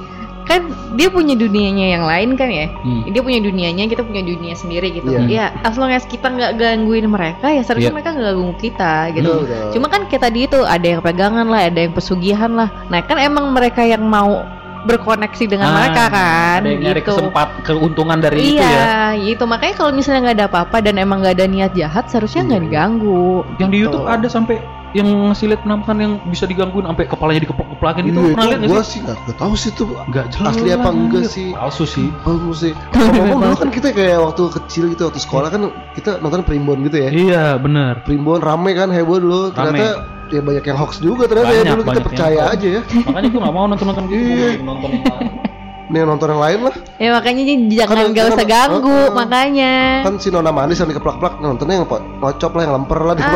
kan 0.42 0.66
dia 0.98 1.08
punya 1.08 1.38
dunianya 1.38 1.86
yang 1.98 2.04
lain 2.04 2.34
kan 2.34 2.50
ya. 2.50 2.66
Hmm. 2.82 3.06
Dia 3.08 3.22
punya 3.22 3.40
dunianya, 3.40 3.86
kita 3.86 4.02
punya 4.02 4.22
dunia 4.26 4.54
sendiri 4.58 4.90
gitu. 4.90 5.08
Iya. 5.14 5.26
Ya, 5.30 5.46
as 5.62 5.78
long 5.78 5.90
as 5.90 6.02
kita 6.04 6.28
nggak 6.28 6.58
gangguin 6.58 7.06
mereka, 7.06 7.48
ya 7.48 7.62
seharusnya 7.62 7.90
Iya. 7.90 7.96
mereka 7.96 8.10
nggak 8.12 8.34
ganggu 8.34 8.54
kita 8.58 8.92
gitu. 9.14 9.32
Cuma 9.72 9.86
kan 9.86 10.10
kayak 10.10 10.22
tadi 10.26 10.50
itu 10.50 10.58
ada 10.62 10.86
yang 10.86 11.00
pegangan 11.00 11.46
lah, 11.46 11.70
ada 11.70 11.80
yang 11.80 11.94
pesugihan 11.94 12.52
lah. 12.52 12.68
Nah 12.90 13.00
kan 13.06 13.16
emang 13.16 13.54
mereka 13.54 13.86
yang 13.86 14.02
mau 14.02 14.42
berkoneksi 14.82 15.44
dengan 15.46 15.70
Ah, 15.70 15.74
mereka 15.78 16.02
kan. 16.10 16.60
Ada 16.66 16.70
yang 16.74 16.82
gitu. 16.98 17.14
kesempat 17.14 17.48
keuntungan 17.62 18.18
dari 18.18 18.38
itu 18.42 18.58
iya, 18.58 19.14
ya. 19.14 19.14
gitu. 19.14 19.46
Makanya 19.46 19.74
kalau 19.78 19.94
misalnya 19.94 20.20
nggak 20.26 20.36
ada 20.42 20.46
apa-apa 20.50 20.76
dan 20.82 20.98
emang 20.98 21.22
nggak 21.22 21.38
ada 21.38 21.46
niat 21.46 21.72
jahat, 21.72 22.10
seharusnya 22.10 22.42
nggak 22.50 22.60
Iya. 22.60 22.66
diganggu. 22.66 23.46
Yang 23.62 23.70
di 23.70 23.78
YouTube 23.78 24.06
ada 24.10 24.26
sampai 24.26 24.58
yang 24.92 25.08
ngasih 25.28 25.46
lihat 25.48 25.60
penampakan 25.64 25.96
yang 25.98 26.12
bisa 26.28 26.44
digangguin 26.44 26.84
sampai 26.84 27.04
kepalanya 27.08 27.40
dikeplak-keplakin 27.42 28.04
itu 28.06 28.20
Iya, 28.20 28.32
pernah 28.36 28.46
lihat 28.46 28.60
nggak 28.62 28.84
sih? 28.84 28.90
sih 28.92 28.98
nggak 29.02 29.16
nggak 29.24 29.36
tahu 29.36 29.52
sih 29.56 29.70
itu 29.72 29.84
Enggak 30.04 30.26
jelas. 30.32 30.52
asli 30.52 30.68
apa 30.68 30.88
enggak 30.88 31.24
sih. 31.26 31.48
Palsu 31.50 31.84
sih. 31.84 32.08
Bagus 32.22 32.56
sih. 32.60 32.72
Ngomong 32.94 33.38
dulu 33.40 33.56
kan 33.56 33.68
kita 33.72 33.88
kayak 33.90 34.18
waktu 34.20 34.42
kecil 34.62 34.84
gitu 34.88 35.02
waktu 35.08 35.20
sekolah 35.20 35.48
kan 35.48 35.62
kita 35.96 36.20
nonton 36.20 36.44
primbon 36.44 36.84
gitu 36.84 36.96
ya. 37.00 37.08
Iya, 37.08 37.44
benar. 37.56 38.04
Primbon 38.04 38.44
rame 38.44 38.76
kan 38.76 38.92
heboh 38.92 39.18
dulu. 39.18 39.42
Ternyata 39.50 40.04
ya 40.32 40.40
banyak 40.40 40.64
yang 40.64 40.78
hoax 40.80 40.96
juga 40.98 41.28
ternyata 41.28 41.52
ya 41.52 41.60
Banyak, 41.60 41.74
dulu 41.76 41.82
kita 41.88 42.02
percaya 42.04 42.40
aja 42.48 42.68
ya. 42.68 42.82
Makanya 43.04 43.28
gue 43.28 43.40
gak 43.40 43.54
mau 43.54 43.64
gitu, 43.68 43.84
Iya. 43.84 44.48
mending 44.56 44.64
nonton 44.64 44.90
yang 44.92 45.04
lain. 45.04 45.51
Nih 45.92 46.02
nonton 46.02 46.26
yang 46.26 46.40
lain 46.40 46.58
lah 46.64 46.74
Ya 46.96 47.08
makanya 47.12 47.42
jadi 47.42 47.54
jangan 47.76 47.96
Kan- 47.98 48.12
gak 48.12 48.26
usah 48.30 48.46
ganggu 48.46 48.88
Heeh. 48.88 49.12
makanya. 49.12 49.72
kan 50.02 50.14
si 50.16 50.28
nona 50.28 50.48
manis 50.48 50.76
yang 50.76 50.88
dikeplak-plak 50.88 51.38
nontonnya 51.38 51.74
yang 51.76 51.86
po- 51.86 52.00
ngocop 52.00 52.52
lah 52.52 52.62
yang 52.62 52.74
lemper 52.74 52.98
lah 52.98 53.12
di 53.12 53.22
Ah, 53.22 53.30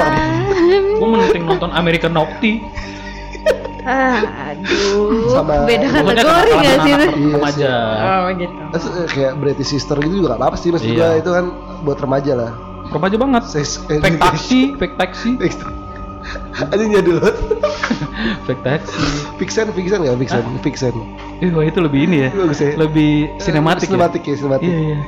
Gue 0.97 1.05
mending 1.07 1.45
nonton 1.45 1.69
American 1.71 2.11
Naughty. 2.11 2.65
ah, 3.83 4.19
aduh. 4.51 5.31
Sama- 5.31 5.63
Beda 5.63 5.87
kategori 5.87 6.51
gak 6.57 6.77
sih 6.81 6.91
itu? 6.91 7.07
Iya 7.07 7.35
remaja. 7.37 7.71
Oh 8.01 8.27
gitu. 8.33 8.55
Terus, 8.73 8.85
eh, 8.89 9.07
kayak 9.07 9.33
British 9.37 9.71
Sister 9.71 9.97
gitu 9.99 10.15
juga 10.17 10.35
gak 10.35 10.41
apa-apa 10.41 10.57
sih 10.57 10.73
maksud 10.73 10.89
Iya. 10.89 10.97
gua 10.97 11.09
itu 11.15 11.31
kan 11.31 11.45
buat 11.83 11.99
remaja 11.99 12.33
lah 12.35 12.51
Remaja 12.87 13.17
banget. 13.17 13.43
Fake 14.01 14.17
taksi, 14.17 14.61
fake 14.75 14.97
taksi, 14.97 15.31
Anjing 16.73 16.91
jadul 16.97 17.19
fake 18.47 18.63
taksi. 18.63 19.01
Vixen, 19.37 19.69
Vixen 19.75 20.01
ya, 20.07 20.15
Vixen, 20.17 20.43
Vixen 20.63 20.95
Ih, 21.43 21.53
wah 21.53 21.65
itu 21.67 21.79
lebih 21.83 22.09
ini 22.09 22.17
ya. 22.27 22.31
Bagus 22.33 22.61
ya 22.63 22.73
Lebih 22.81 23.37
sinematik. 23.43 23.87
Sinematik 23.91 24.23
ya, 24.25 24.33
ya? 24.33 24.37
sinematik 24.41 24.69
Iya, 24.69 24.79
iya. 24.81 24.99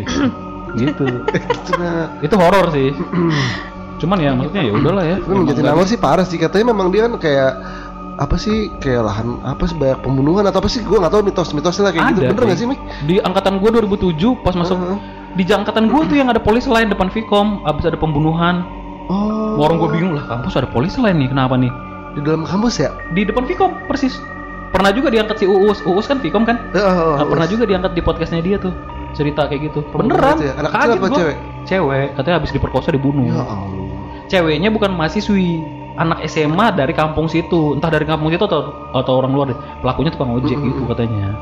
gitu. 0.80 1.04
Gitu 1.32 1.72
nah 1.80 2.20
Itu 2.20 2.34
horor 2.36 2.68
sih. 2.74 2.92
Cuman 4.00 4.18
ya 4.20 4.32
maksudnya 4.36 4.62
ya 4.64 4.72
udahlah 4.72 5.04
ya. 5.04 5.16
Tapi 5.20 5.34
menjadi 5.34 5.60
nama 5.64 5.82
sih 5.84 5.98
parah 6.00 6.26
sih 6.26 6.36
katanya 6.40 6.72
memang 6.72 6.88
dia 6.92 7.08
kan 7.08 7.14
kayak 7.20 7.52
apa 8.20 8.36
sih 8.36 8.68
kayak 8.84 9.00
lahan 9.08 9.40
apa 9.40 9.64
sih 9.64 9.80
banyak 9.80 10.04
pembunuhan 10.04 10.44
atau 10.44 10.60
apa 10.60 10.68
sih 10.68 10.84
gue 10.84 10.92
nggak 10.92 11.08
tahu 11.08 11.24
mitos-mitosnya 11.24 11.88
lah 11.88 11.92
kayak 11.96 12.06
gitu 12.12 12.20
Ada, 12.20 12.28
bener 12.36 12.42
nggak 12.52 12.58
sih 12.60 12.68
Mik? 12.68 12.80
Di 13.08 13.16
angkatan 13.24 13.56
gua 13.56 13.80
2007 13.80 14.44
pas 14.44 14.52
masuk 14.52 14.76
Heeh. 14.76 14.98
di 15.40 15.44
angkatan 15.48 15.88
gua 15.88 16.04
tuh 16.04 16.20
yang 16.20 16.28
ada 16.28 16.36
polisi 16.36 16.68
lain 16.68 16.92
depan 16.92 17.08
Vkom, 17.08 17.64
abis 17.64 17.88
ada 17.88 17.96
pembunuhan. 17.96 18.79
Oh 19.10 19.58
Warung 19.58 19.82
gua 19.82 19.90
bingung 19.90 20.14
lah, 20.14 20.24
kampus 20.30 20.54
ada 20.54 20.70
polisi 20.70 21.02
lain 21.02 21.18
nih, 21.18 21.28
kenapa 21.34 21.58
nih? 21.58 21.72
di 22.10 22.20
dalam 22.26 22.42
kampus 22.42 22.82
ya? 22.82 22.90
Di 23.14 23.22
depan 23.22 23.46
Vkom 23.46 23.86
persis. 23.86 24.18
Pernah 24.70 24.94
juga 24.94 25.10
diangkat 25.10 25.42
si 25.42 25.46
Uus, 25.50 25.82
Uus 25.82 26.06
kan 26.06 26.22
Vkom 26.22 26.42
kan? 26.46 26.58
Oh, 26.74 27.18
Nah, 27.18 27.22
oh, 27.22 27.28
pernah 27.30 27.46
juga 27.46 27.66
diangkat 27.66 27.94
di 27.94 28.02
podcastnya 28.02 28.42
dia 28.42 28.58
tuh 28.58 28.70
cerita 29.14 29.46
kayak 29.50 29.70
gitu. 29.70 29.82
Beneran? 29.94 30.38
itu 30.38 30.46
ya? 30.50 30.54
Anak 30.58 30.70
kecil 30.74 30.82
Kaget 30.86 30.98
apa 30.98 31.06
gua. 31.06 31.18
cewek? 31.18 31.36
Cewek, 31.66 32.06
katanya 32.18 32.36
habis 32.42 32.50
diperkosa 32.54 32.88
dibunuh. 32.94 33.26
Ya 33.30 33.42
Allah. 33.42 33.66
Ceweknya 34.30 34.70
bukan 34.70 34.90
mahasiswi, 34.94 35.62
anak 35.98 36.22
SMA 36.30 36.66
dari 36.74 36.94
kampung 36.94 37.26
situ, 37.26 37.74
entah 37.74 37.90
dari 37.90 38.06
kampung 38.06 38.30
situ 38.30 38.42
atau 38.46 38.90
atau 38.94 39.12
orang 39.18 39.30
luar 39.34 39.46
deh. 39.50 39.58
Pelakunya 39.82 40.10
tukang 40.14 40.30
ojek 40.34 40.54
Mm-mm. 40.54 40.66
gitu 40.70 40.82
katanya. 40.86 41.34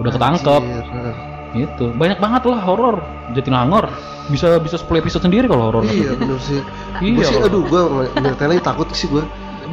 Udah 0.00 0.10
ketangkep. 0.12 0.60
Anjir, 0.60 0.84
eh. 1.08 1.16
Gitu. 1.54 1.94
Banyak 1.94 2.18
banget 2.18 2.42
lah 2.50 2.60
horor. 2.60 2.98
Jatinangor 3.32 3.88
bisa 4.26 4.56
bisa 4.58 4.76
10 4.80 5.00
episode 5.00 5.22
sendiri 5.24 5.46
kalau 5.46 5.70
horor. 5.70 5.84
Iya 5.86 6.12
bener 6.18 6.38
sih. 6.42 6.60
Iya, 7.02 7.18
Gue 7.18 7.24
sih 7.26 7.36
aduh 7.42 7.62
gue 7.66 7.80
ngeliatnya 8.14 8.46
lagi 8.54 8.62
takut 8.62 8.86
sih 8.94 9.06
gue. 9.10 9.22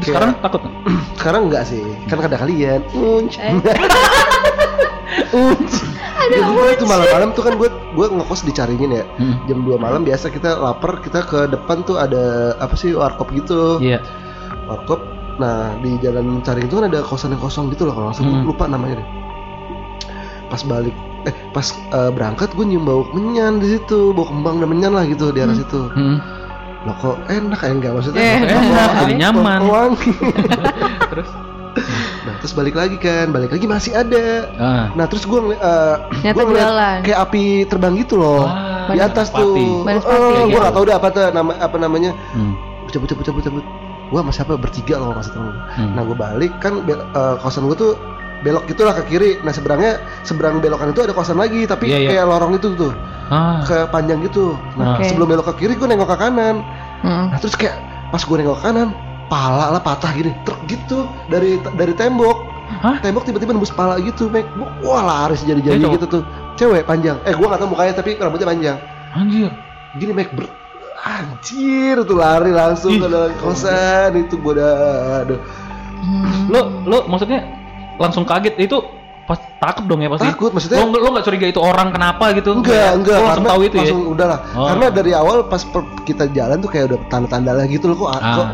Sekarang 0.01 0.33
takut 0.41 0.61
sekarang 1.21 1.49
enggak 1.49 1.65
sih. 1.65 1.81
Kan 2.09 2.21
ada 2.21 2.37
kalian. 2.37 2.81
Unc. 2.93 3.37
Eh. 3.37 3.53
Ada 6.21 6.37
itu 6.77 6.85
malam-malam 6.87 7.33
tuh 7.35 7.43
kan 7.43 7.53
gue 7.59 7.67
gue 7.67 8.05
ngekos 8.07 8.45
dicaringin 8.45 8.91
ya. 8.93 9.03
Hmm. 9.19 9.35
Jam 9.45 9.65
2 9.65 9.75
malam 9.75 10.05
biasa 10.05 10.31
kita 10.31 10.55
lapar 10.55 11.01
kita 11.03 11.25
ke 11.25 11.49
depan 11.49 11.83
tuh 11.83 11.99
ada 11.99 12.55
apa 12.57 12.77
sih 12.77 12.95
warkop 12.95 13.33
gitu. 13.35 13.81
Iya. 13.81 13.99
Warkop. 14.69 15.01
Nah 15.39 15.75
di 15.81 15.97
jalan 15.99 16.39
caring 16.45 16.69
itu 16.69 16.75
kan 16.79 16.85
ada 16.87 17.01
kosan 17.03 17.33
yang 17.35 17.41
kosong 17.41 17.67
gitu 17.73 17.83
loh 17.89 17.95
kalau. 17.95 18.09
Gua 18.13 18.23
Hmm. 18.23 18.45
lupa 18.47 18.65
namanya 18.65 19.01
deh. 19.03 19.07
Pas 20.47 20.61
balik 20.63 20.95
eh 21.23 21.33
pas 21.49 21.63
eh, 21.67 22.09
berangkat 22.09 22.51
gue 22.51 22.65
nyium 22.65 22.81
bau 22.81 23.01
menyan 23.09 23.57
di 23.57 23.71
situ 23.71 24.11
bau 24.11 24.23
kembang 24.23 24.57
dan 24.57 24.67
menyan 24.67 24.91
lah 24.91 25.03
gitu 25.03 25.29
di 25.29 25.39
arah 25.39 25.51
Hmm. 25.51 25.61
situ 25.61 25.81
Hmm. 25.91 26.17
Loh 26.81 26.95
kok 26.95 27.17
enak 27.27 27.59
ya 27.59 27.71
enggak 27.71 27.91
maksudnya 27.93 28.17
Eh, 28.19 28.35
enak, 28.41 28.89
jadi 28.99 29.13
nyaman. 29.19 29.59
wangi 29.63 30.11
Terus? 31.11 31.29
nah 32.21 32.35
terus 32.37 32.51
balik 32.51 32.73
lagi 32.73 32.97
kan 32.97 33.29
balik 33.29 33.49
lagi 33.49 33.63
masih 33.65 33.93
ada 33.93 34.49
Ah. 34.55 34.85
nah 34.91 35.05
terus 35.05 35.23
gue 35.23 35.39
eh, 35.51 35.95
Ternyata 36.19 36.35
gua 36.35 36.45
ngeliat 36.45 36.69
kayak 37.01 37.19
api 37.21 37.43
terbang 37.65 37.93
gitu 37.95 38.17
loh 38.17 38.43
Wah, 38.43 38.89
di 38.89 38.99
atas 38.99 39.29
Banaspati. 39.29 39.39
tuh 39.39 39.73
Banaspati, 39.81 40.19
oh, 40.19 40.29
iya. 40.35 40.43
gue 40.47 40.59
gak 40.59 40.73
tau 40.73 40.83
udah 40.83 40.95
apa 40.95 41.07
tuh 41.09 41.21
nama 41.31 41.51
apa 41.55 41.77
namanya 41.77 42.11
Hmm. 42.33 42.53
cabut 42.87 43.07
cabut 43.07 43.25
cabut 43.25 43.41
cabut 43.41 43.63
gue 44.11 44.19
sama 44.19 44.31
siapa 44.31 44.53
bertiga 44.55 44.95
loh 44.97 45.15
temen 45.15 45.53
Hmm. 45.71 45.91
nah 45.95 46.03
gue 46.03 46.17
balik 46.17 46.51
kan 46.59 46.81
bel- 46.81 47.07
eh, 47.07 47.35
kosan 47.39 47.63
gue 47.63 47.77
tuh 47.77 47.93
belok 48.41 48.65
gitulah 48.65 48.93
ke 48.93 49.03
kiri 49.07 49.31
nah 49.39 49.49
seberangnya 49.49 49.91
seberang 50.21 50.57
belokan 50.57 50.89
itu 50.89 51.01
ada 51.01 51.13
kosan 51.13 51.37
lagi 51.37 51.63
tapi 51.63 51.87
Iya, 51.87 51.97
iya. 51.99 52.09
kayak 52.11 52.25
lorong 52.27 52.53
itu 52.55 52.73
tuh 52.75 52.93
Ah. 53.27 53.61
ke 53.63 53.87
panjang 53.87 54.19
gitu 54.21 54.57
nah 54.75 54.97
Oke. 54.97 55.07
sebelum 55.07 55.29
belok 55.29 55.45
ke 55.47 55.63
kiri 55.63 55.73
gue 55.73 55.85
nengok 55.85 56.09
ke 56.09 56.17
kanan 56.17 56.65
Hmm. 57.01 57.33
Nah 57.33 57.37
terus 57.37 57.57
kayak 57.57 57.81
pas 58.09 58.21
gue 58.21 58.35
nengok 58.35 58.61
ke 58.61 58.63
kanan, 58.63 58.93
pala 59.25 59.73
lah 59.73 59.81
patah 59.81 60.13
gini, 60.13 60.37
truk 60.45 60.61
gitu 60.69 61.09
dari 61.25 61.57
dari 61.73 61.97
tembok. 61.97 62.45
Hah? 62.77 63.01
Tembok 63.01 63.25
tiba-tiba 63.25 63.51
nembus 63.51 63.73
pala 63.73 63.97
gitu, 63.97 64.29
Mek. 64.29 64.45
Gua- 64.53 64.69
Wah 64.85 65.01
lari 65.01 65.33
jadi-jadi 65.35 65.81
gitu 65.81 66.05
tuh. 66.05 66.21
Cewek 66.53 66.85
panjang. 66.85 67.17
Eh 67.25 67.33
gua 67.33 67.49
gak 67.49 67.59
tahu 67.59 67.73
mukanya 67.73 67.93
tapi 67.95 68.21
rambutnya 68.21 68.45
panjang. 68.45 68.77
Anjir. 69.11 69.49
Gini 69.97 70.13
Mek 70.13 70.29
ber 70.29 70.45
Anjir 71.01 72.05
tuh 72.05 72.13
lari 72.13 72.53
langsung 72.53 72.93
Ih. 72.93 73.01
ke 73.01 73.07
dalam 73.09 73.33
kosan 73.41 74.13
itu 74.13 74.37
gua 74.37 74.53
udah 74.53 74.73
aduh. 75.25 75.39
Hmm. 75.97 76.45
Lo 76.47 76.59
lo 76.85 76.97
maksudnya 77.07 77.41
langsung 78.01 78.25
kaget 78.25 78.57
itu 78.57 78.77
pas 79.21 79.37
takut 79.61 79.85
dong 79.85 80.01
ya 80.01 80.09
pasti. 80.09 80.27
Takut 80.27 80.51
maksudnya 80.51 80.81
Lo, 80.81 80.91
lo 80.91 81.09
gak 81.13 81.23
curiga 81.23 81.45
itu 81.45 81.61
orang 81.61 81.93
kenapa 81.93 82.33
gitu? 82.33 82.51
Enggak, 82.51 82.99
enggak, 82.99 83.15
Lo 83.15 83.25
langsung 83.29 83.47
tahu 83.47 83.61
itu 83.61 83.75
ya. 83.75 83.81
langsung 83.85 84.01
udahlah. 84.09 84.39
Oh. 84.51 84.67
Karena 84.67 84.85
dari 84.89 85.11
awal 85.13 85.37
pas 85.45 85.61
per- 85.63 85.93
kita 86.03 86.25
jalan 86.27 86.57
tuh 86.57 86.67
kayak 86.67 86.85
udah 86.89 86.99
tanda-tanda 87.07 87.51
lah 87.53 87.63
gitu 87.63 87.85
loh 87.87 87.97
kok 87.97 88.09
Ah. 88.11 88.19
kok 88.35 88.47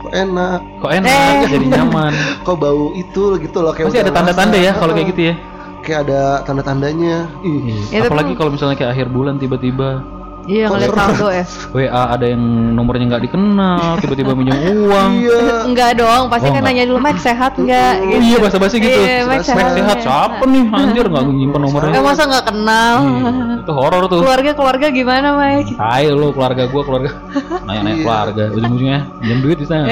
kok 0.00 0.12
enak, 0.12 0.60
Kok 0.76 0.92
enak, 0.92 1.32
Eh. 1.40 1.48
jadi 1.48 1.64
nyaman. 1.70 2.12
kok 2.46 2.56
bau 2.58 2.92
itu 2.92 3.22
gitu 3.38 3.58
loh 3.60 3.72
kayak 3.72 3.86
Pasti 3.88 4.02
ada 4.02 4.12
tanda-tanda 4.12 4.58
ya 4.58 4.72
kalau 4.74 4.92
kayak 4.92 5.08
gitu 5.08 5.22
ya. 5.30 5.34
Kayak 5.80 5.98
ada 6.04 6.20
tanda-tandanya. 6.44 7.16
Ih, 7.40 7.80
Itu 7.88 8.04
Apalagi 8.04 8.36
kalau 8.36 8.52
misalnya 8.52 8.76
kayak 8.76 8.92
akhir 8.92 9.08
bulan 9.08 9.40
tiba-tiba 9.40 10.19
Iya 10.42 10.66
ngeliat 10.66 10.90
saldo 10.92 11.28
ya. 11.28 11.44
WA 11.76 12.02
ada 12.10 12.24
yang 12.24 12.42
nomornya 12.72 13.04
nggak 13.06 13.24
dikenal, 13.24 14.00
tiba-tiba 14.00 14.32
minjem 14.32 14.56
uang. 14.82 15.10
Iya. 15.20 15.40
Enggak 15.64 15.90
dong, 15.96 16.26
pasti 16.26 16.48
Oh, 16.48 16.54
kan 16.54 16.62
nanya 16.62 16.84
dulu 16.84 16.98
Mike 16.98 17.18
sehat 17.18 17.54
enggak? 17.54 18.00
Oh, 18.00 18.18
iya 18.18 18.36
basa-basi 18.36 18.76
gitu. 18.78 18.88
Iya, 18.90 19.24
Mike 19.24 19.44
Mac 19.44 19.46
sehat. 19.46 19.72
sehat 19.76 19.96
siapa 20.00 20.44
nih? 20.44 20.64
Anjir 20.70 21.04
nggak 21.06 21.22
nyimpen 21.26 21.60
nomornya. 21.60 21.92
Eh 21.92 22.02
masa 22.02 22.22
nggak 22.24 22.44
kenal? 22.46 22.94
Iya, 23.00 23.30
itu 23.60 23.72
horor 23.72 24.02
tuh. 24.06 24.18
Keluarga 24.20 24.50
keluarga 24.52 24.86
gimana 24.88 25.28
Mike? 25.34 25.76
Tai 25.76 26.04
lu 26.08 26.28
keluarga 26.30 26.62
gua 26.66 26.82
keluarga. 26.82 27.10
Nanya-nanya 27.68 27.94
Iya. 27.94 28.02
keluarga, 28.02 28.42
ujung-ujungnya 28.50 28.98
pinjam 29.18 29.38
duit 29.40 29.58
di 29.58 29.66
sana. 29.66 29.86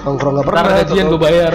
Nongkrong 0.00 0.32
gak 0.34 0.44
Ntar 0.46 0.54
pernah. 0.54 0.72
gajian 0.80 1.04
tau-tau. 1.04 1.12
gua 1.12 1.26
bayar. 1.26 1.52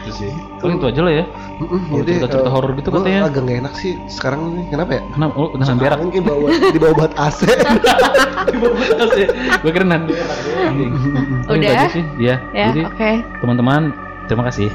gitu 0.00 0.10
sih. 0.12 0.30
Paling 0.58 0.76
itu 0.78 0.86
aja 0.86 1.00
lah 1.02 1.12
ya. 1.12 1.24
Kalau 1.58 2.02
jadi, 2.02 2.12
cerita-cerita 2.18 2.48
eh, 2.48 2.52
horor 2.52 2.70
gitu 2.76 2.88
katanya. 2.90 3.20
agak 3.30 3.42
gak 3.46 3.58
enak 3.64 3.74
sih 3.78 3.92
sekarang 4.10 4.40
nih. 4.54 4.64
Kenapa 4.70 4.90
ya? 4.98 5.02
Kenapa? 5.14 5.32
Oh, 5.38 5.48
nahan 5.54 5.76
berak. 5.78 5.98
Kayak 6.10 6.24
bawa 6.26 6.48
di 6.52 6.78
bawah 6.78 6.94
buat 6.98 7.12
AC. 7.14 7.40
Gue 9.62 9.70
kira 9.70 9.84
nahan 9.86 10.04
berak. 10.10 10.28
Udah? 11.48 11.70
aja 11.70 11.88
sih. 11.92 12.04
Iya. 12.18 12.36
Ya, 12.50 12.66
Jadi 12.72 12.80
oke. 12.86 13.10
teman-teman 13.42 13.94
terima 14.26 14.44
kasih 14.48 14.70